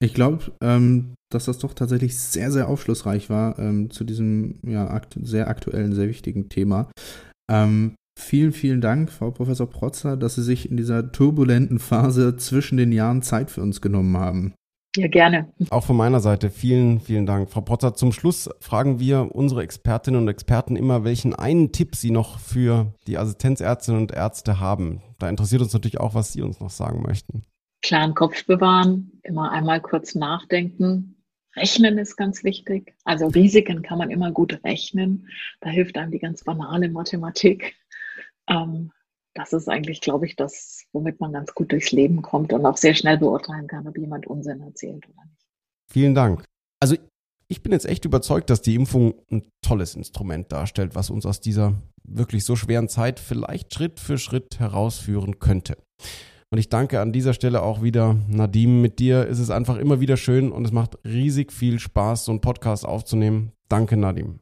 ich 0.00 0.12
glaube, 0.12 0.52
ähm, 0.60 1.14
dass 1.30 1.46
das 1.46 1.58
doch 1.58 1.72
tatsächlich 1.72 2.18
sehr, 2.18 2.50
sehr 2.50 2.68
aufschlussreich 2.68 3.30
war 3.30 3.58
ähm, 3.58 3.90
zu 3.90 4.04
diesem 4.04 4.58
ja, 4.62 4.88
akt 4.88 5.16
sehr 5.22 5.48
aktuellen, 5.48 5.94
sehr 5.94 6.08
wichtigen 6.08 6.48
Thema. 6.48 6.90
Ähm, 7.50 7.94
vielen, 8.18 8.52
vielen 8.52 8.80
Dank, 8.80 9.10
Frau 9.10 9.30
Professor 9.30 9.68
Protzer, 9.68 10.16
dass 10.16 10.34
Sie 10.34 10.42
sich 10.42 10.70
in 10.70 10.76
dieser 10.76 11.12
turbulenten 11.12 11.78
Phase 11.78 12.36
zwischen 12.36 12.76
den 12.76 12.92
Jahren 12.92 13.22
Zeit 13.22 13.50
für 13.50 13.62
uns 13.62 13.80
genommen 13.80 14.16
haben. 14.16 14.54
Ja, 14.96 15.08
gerne. 15.08 15.52
Auch 15.70 15.84
von 15.84 15.96
meiner 15.96 16.20
Seite 16.20 16.50
vielen, 16.50 17.00
vielen 17.00 17.26
Dank. 17.26 17.50
Frau 17.50 17.60
Protzer, 17.62 17.94
zum 17.94 18.12
Schluss 18.12 18.48
fragen 18.60 19.00
wir 19.00 19.34
unsere 19.34 19.62
Expertinnen 19.62 20.20
und 20.20 20.28
Experten 20.28 20.76
immer, 20.76 21.02
welchen 21.02 21.34
einen 21.34 21.72
Tipp 21.72 21.96
Sie 21.96 22.10
noch 22.10 22.38
für 22.38 22.94
die 23.06 23.18
Assistenzärztinnen 23.18 24.00
und 24.00 24.12
Ärzte 24.12 24.60
haben. 24.60 25.02
Da 25.18 25.28
interessiert 25.28 25.62
uns 25.62 25.72
natürlich 25.72 25.98
auch, 25.98 26.14
was 26.14 26.32
Sie 26.32 26.42
uns 26.42 26.60
noch 26.60 26.70
sagen 26.70 27.02
möchten 27.02 27.44
klaren 27.84 28.14
Kopf 28.14 28.46
bewahren, 28.46 29.12
immer 29.22 29.52
einmal 29.52 29.80
kurz 29.80 30.14
nachdenken. 30.14 31.16
Rechnen 31.54 31.98
ist 31.98 32.16
ganz 32.16 32.42
wichtig. 32.42 32.94
Also 33.04 33.26
Risiken 33.28 33.82
kann 33.82 33.98
man 33.98 34.10
immer 34.10 34.32
gut 34.32 34.64
rechnen. 34.64 35.28
Da 35.60 35.68
hilft 35.70 35.96
einem 35.96 36.10
die 36.10 36.18
ganz 36.18 36.42
banale 36.42 36.88
Mathematik. 36.88 37.76
Ähm, 38.48 38.90
das 39.34 39.52
ist 39.52 39.68
eigentlich, 39.68 40.00
glaube 40.00 40.26
ich, 40.26 40.36
das, 40.36 40.84
womit 40.92 41.20
man 41.20 41.32
ganz 41.32 41.54
gut 41.54 41.72
durchs 41.72 41.92
Leben 41.92 42.22
kommt 42.22 42.52
und 42.52 42.64
auch 42.64 42.76
sehr 42.76 42.94
schnell 42.94 43.18
beurteilen 43.18 43.66
kann, 43.66 43.86
ob 43.86 43.98
jemand 43.98 44.26
Unsinn 44.26 44.60
erzählt 44.60 45.06
oder 45.08 45.24
nicht. 45.24 45.46
Vielen 45.90 46.14
Dank. 46.14 46.44
Also 46.80 46.96
ich 47.48 47.62
bin 47.62 47.72
jetzt 47.72 47.86
echt 47.86 48.04
überzeugt, 48.04 48.50
dass 48.50 48.62
die 48.62 48.74
Impfung 48.74 49.14
ein 49.30 49.46
tolles 49.62 49.94
Instrument 49.94 50.50
darstellt, 50.50 50.94
was 50.94 51.10
uns 51.10 51.26
aus 51.26 51.40
dieser 51.40 51.82
wirklich 52.04 52.44
so 52.44 52.56
schweren 52.56 52.88
Zeit 52.88 53.20
vielleicht 53.20 53.74
Schritt 53.74 54.00
für 54.00 54.18
Schritt 54.18 54.58
herausführen 54.58 55.38
könnte. 55.38 55.76
Und 56.50 56.58
ich 56.58 56.68
danke 56.68 57.00
an 57.00 57.12
dieser 57.12 57.34
Stelle 57.34 57.62
auch 57.62 57.82
wieder, 57.82 58.14
Nadim, 58.28 58.80
mit 58.80 58.98
dir 58.98 59.26
ist 59.26 59.40
es 59.40 59.50
einfach 59.50 59.76
immer 59.76 60.00
wieder 60.00 60.16
schön 60.16 60.52
und 60.52 60.64
es 60.64 60.72
macht 60.72 60.98
riesig 61.04 61.52
viel 61.52 61.80
Spaß, 61.80 62.26
so 62.26 62.32
einen 62.32 62.40
Podcast 62.40 62.84
aufzunehmen. 62.84 63.52
Danke, 63.68 63.96
Nadim. 63.96 64.38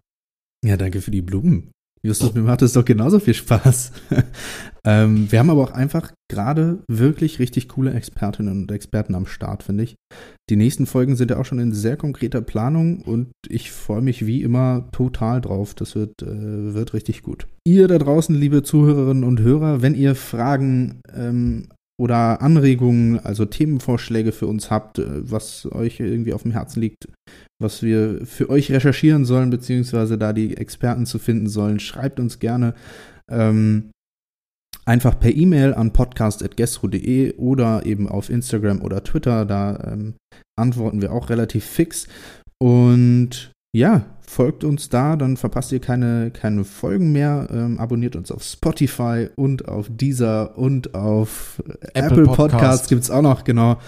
Ja, 0.64 0.76
danke 0.76 1.00
für 1.00 1.10
die 1.10 1.22
Blumen. 1.22 1.72
Justus, 2.04 2.34
mir 2.34 2.42
macht 2.42 2.62
es 2.62 2.72
doch 2.72 2.84
genauso 2.84 3.20
viel 3.20 3.34
Spaß. 3.34 3.92
ähm, 4.84 5.30
wir 5.30 5.38
haben 5.38 5.50
aber 5.50 5.62
auch 5.62 5.70
einfach 5.70 6.10
gerade 6.28 6.82
wirklich 6.88 7.38
richtig 7.38 7.68
coole 7.68 7.94
Expertinnen 7.94 8.62
und 8.62 8.72
Experten 8.72 9.14
am 9.14 9.26
Start, 9.26 9.62
finde 9.62 9.84
ich. 9.84 9.94
Die 10.50 10.56
nächsten 10.56 10.86
Folgen 10.86 11.14
sind 11.14 11.30
ja 11.30 11.38
auch 11.38 11.44
schon 11.44 11.60
in 11.60 11.72
sehr 11.72 11.96
konkreter 11.96 12.40
Planung 12.40 13.02
und 13.02 13.30
ich 13.48 13.70
freue 13.70 14.02
mich 14.02 14.26
wie 14.26 14.42
immer 14.42 14.88
total 14.90 15.40
drauf. 15.40 15.74
Das 15.74 15.94
wird, 15.94 16.22
äh, 16.22 16.74
wird 16.74 16.92
richtig 16.92 17.22
gut. 17.22 17.46
Ihr 17.64 17.86
da 17.86 17.98
draußen, 17.98 18.34
liebe 18.34 18.64
Zuhörerinnen 18.64 19.22
und 19.22 19.40
Hörer, 19.40 19.80
wenn 19.80 19.94
ihr 19.94 20.16
Fragen 20.16 21.02
ähm, 21.14 21.68
oder 22.00 22.42
Anregungen, 22.42 23.20
also 23.20 23.44
Themenvorschläge 23.44 24.32
für 24.32 24.48
uns 24.48 24.72
habt, 24.72 24.98
äh, 24.98 25.30
was 25.30 25.70
euch 25.70 26.00
irgendwie 26.00 26.32
auf 26.32 26.42
dem 26.42 26.50
Herzen 26.50 26.80
liegt, 26.80 27.06
was 27.62 27.82
wir 27.82 28.26
für 28.26 28.50
euch 28.50 28.70
recherchieren 28.70 29.24
sollen, 29.24 29.50
beziehungsweise 29.50 30.18
da 30.18 30.32
die 30.32 30.56
Experten 30.56 31.06
zu 31.06 31.18
finden 31.18 31.48
sollen, 31.48 31.80
schreibt 31.80 32.20
uns 32.20 32.38
gerne 32.38 32.74
ähm, 33.30 33.90
einfach 34.84 35.18
per 35.18 35.34
E-Mail 35.34 35.74
an 35.74 35.92
podcast.gestro.de 35.92 37.34
oder 37.36 37.86
eben 37.86 38.08
auf 38.08 38.30
Instagram 38.30 38.82
oder 38.82 39.04
Twitter. 39.04 39.44
Da 39.44 39.92
ähm, 39.92 40.14
antworten 40.58 41.00
wir 41.00 41.12
auch 41.12 41.30
relativ 41.30 41.64
fix. 41.64 42.06
Und 42.58 43.52
ja, 43.74 44.04
folgt 44.20 44.64
uns 44.64 44.88
da, 44.88 45.16
dann 45.16 45.36
verpasst 45.36 45.72
ihr 45.72 45.80
keine, 45.80 46.30
keine 46.30 46.64
Folgen 46.64 47.12
mehr. 47.12 47.48
Ähm, 47.50 47.78
abonniert 47.78 48.16
uns 48.16 48.30
auf 48.30 48.42
Spotify 48.42 49.28
und 49.36 49.68
auf 49.68 49.88
Deezer 49.90 50.58
und 50.58 50.94
auf 50.94 51.62
Apple, 51.94 52.02
Apple 52.02 52.24
Podcasts 52.24 52.52
Podcast. 52.52 52.88
gibt 52.88 53.02
es 53.02 53.10
auch 53.10 53.22
noch, 53.22 53.44
genau. 53.44 53.78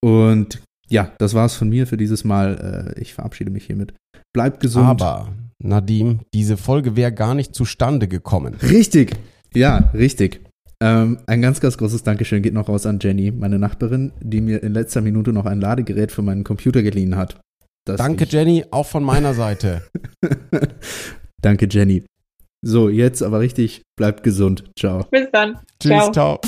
Und 0.00 0.60
ja, 0.92 1.10
das 1.18 1.32
war's 1.32 1.54
von 1.54 1.70
mir 1.70 1.86
für 1.86 1.96
dieses 1.96 2.22
Mal. 2.22 2.94
Äh, 2.96 3.00
ich 3.00 3.14
verabschiede 3.14 3.50
mich 3.50 3.64
hiermit. 3.64 3.94
Bleibt 4.34 4.60
gesund. 4.60 4.86
Aber, 4.86 5.32
Nadim, 5.58 6.20
diese 6.34 6.56
Folge 6.56 6.96
wäre 6.96 7.12
gar 7.12 7.34
nicht 7.34 7.54
zustande 7.54 8.08
gekommen. 8.08 8.54
Richtig. 8.62 9.16
Ja, 9.54 9.90
richtig. 9.94 10.42
Ähm, 10.82 11.18
ein 11.26 11.40
ganz, 11.40 11.60
ganz 11.60 11.78
großes 11.78 12.02
Dankeschön 12.02 12.42
geht 12.42 12.52
noch 12.52 12.68
raus 12.68 12.86
an 12.86 12.98
Jenny, 13.00 13.30
meine 13.30 13.58
Nachbarin, 13.58 14.12
die 14.20 14.40
mir 14.40 14.62
in 14.62 14.72
letzter 14.74 15.00
Minute 15.00 15.32
noch 15.32 15.46
ein 15.46 15.60
Ladegerät 15.60 16.12
für 16.12 16.22
meinen 16.22 16.44
Computer 16.44 16.82
geliehen 16.82 17.16
hat. 17.16 17.40
Danke, 17.84 18.26
Jenny, 18.28 18.64
auch 18.70 18.86
von 18.86 19.02
meiner 19.02 19.34
Seite. 19.34 19.82
Danke, 21.40 21.68
Jenny. 21.70 22.04
So, 22.64 22.88
jetzt 22.88 23.22
aber 23.22 23.40
richtig, 23.40 23.82
bleibt 23.96 24.22
gesund. 24.22 24.64
Ciao. 24.78 25.06
Bis 25.10 25.28
dann. 25.32 25.58
Tschüss, 25.80 26.10
ciao. 26.12 26.12
ciao. 26.12 26.40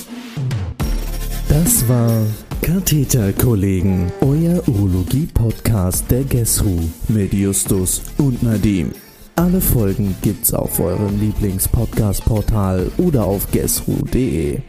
Das 1.49 1.89
war 1.89 2.25
Katheterkollegen, 2.65 4.11
euer 4.23 4.67
Urologie-Podcast 4.67 6.11
der 6.11 6.25
GESRU 6.25 6.81
mit 7.09 7.35
Justus 7.35 8.01
und 8.17 8.43
Nadim. 8.43 8.93
Alle 9.37 9.61
Folgen 9.61 10.17
gibt's 10.23 10.55
auf 10.55 10.81
eurem 10.81 11.21
Lieblings-Podcast-Portal 11.21 12.91
oder 12.97 13.27
auf 13.27 13.51
gesru.de. 13.51 14.63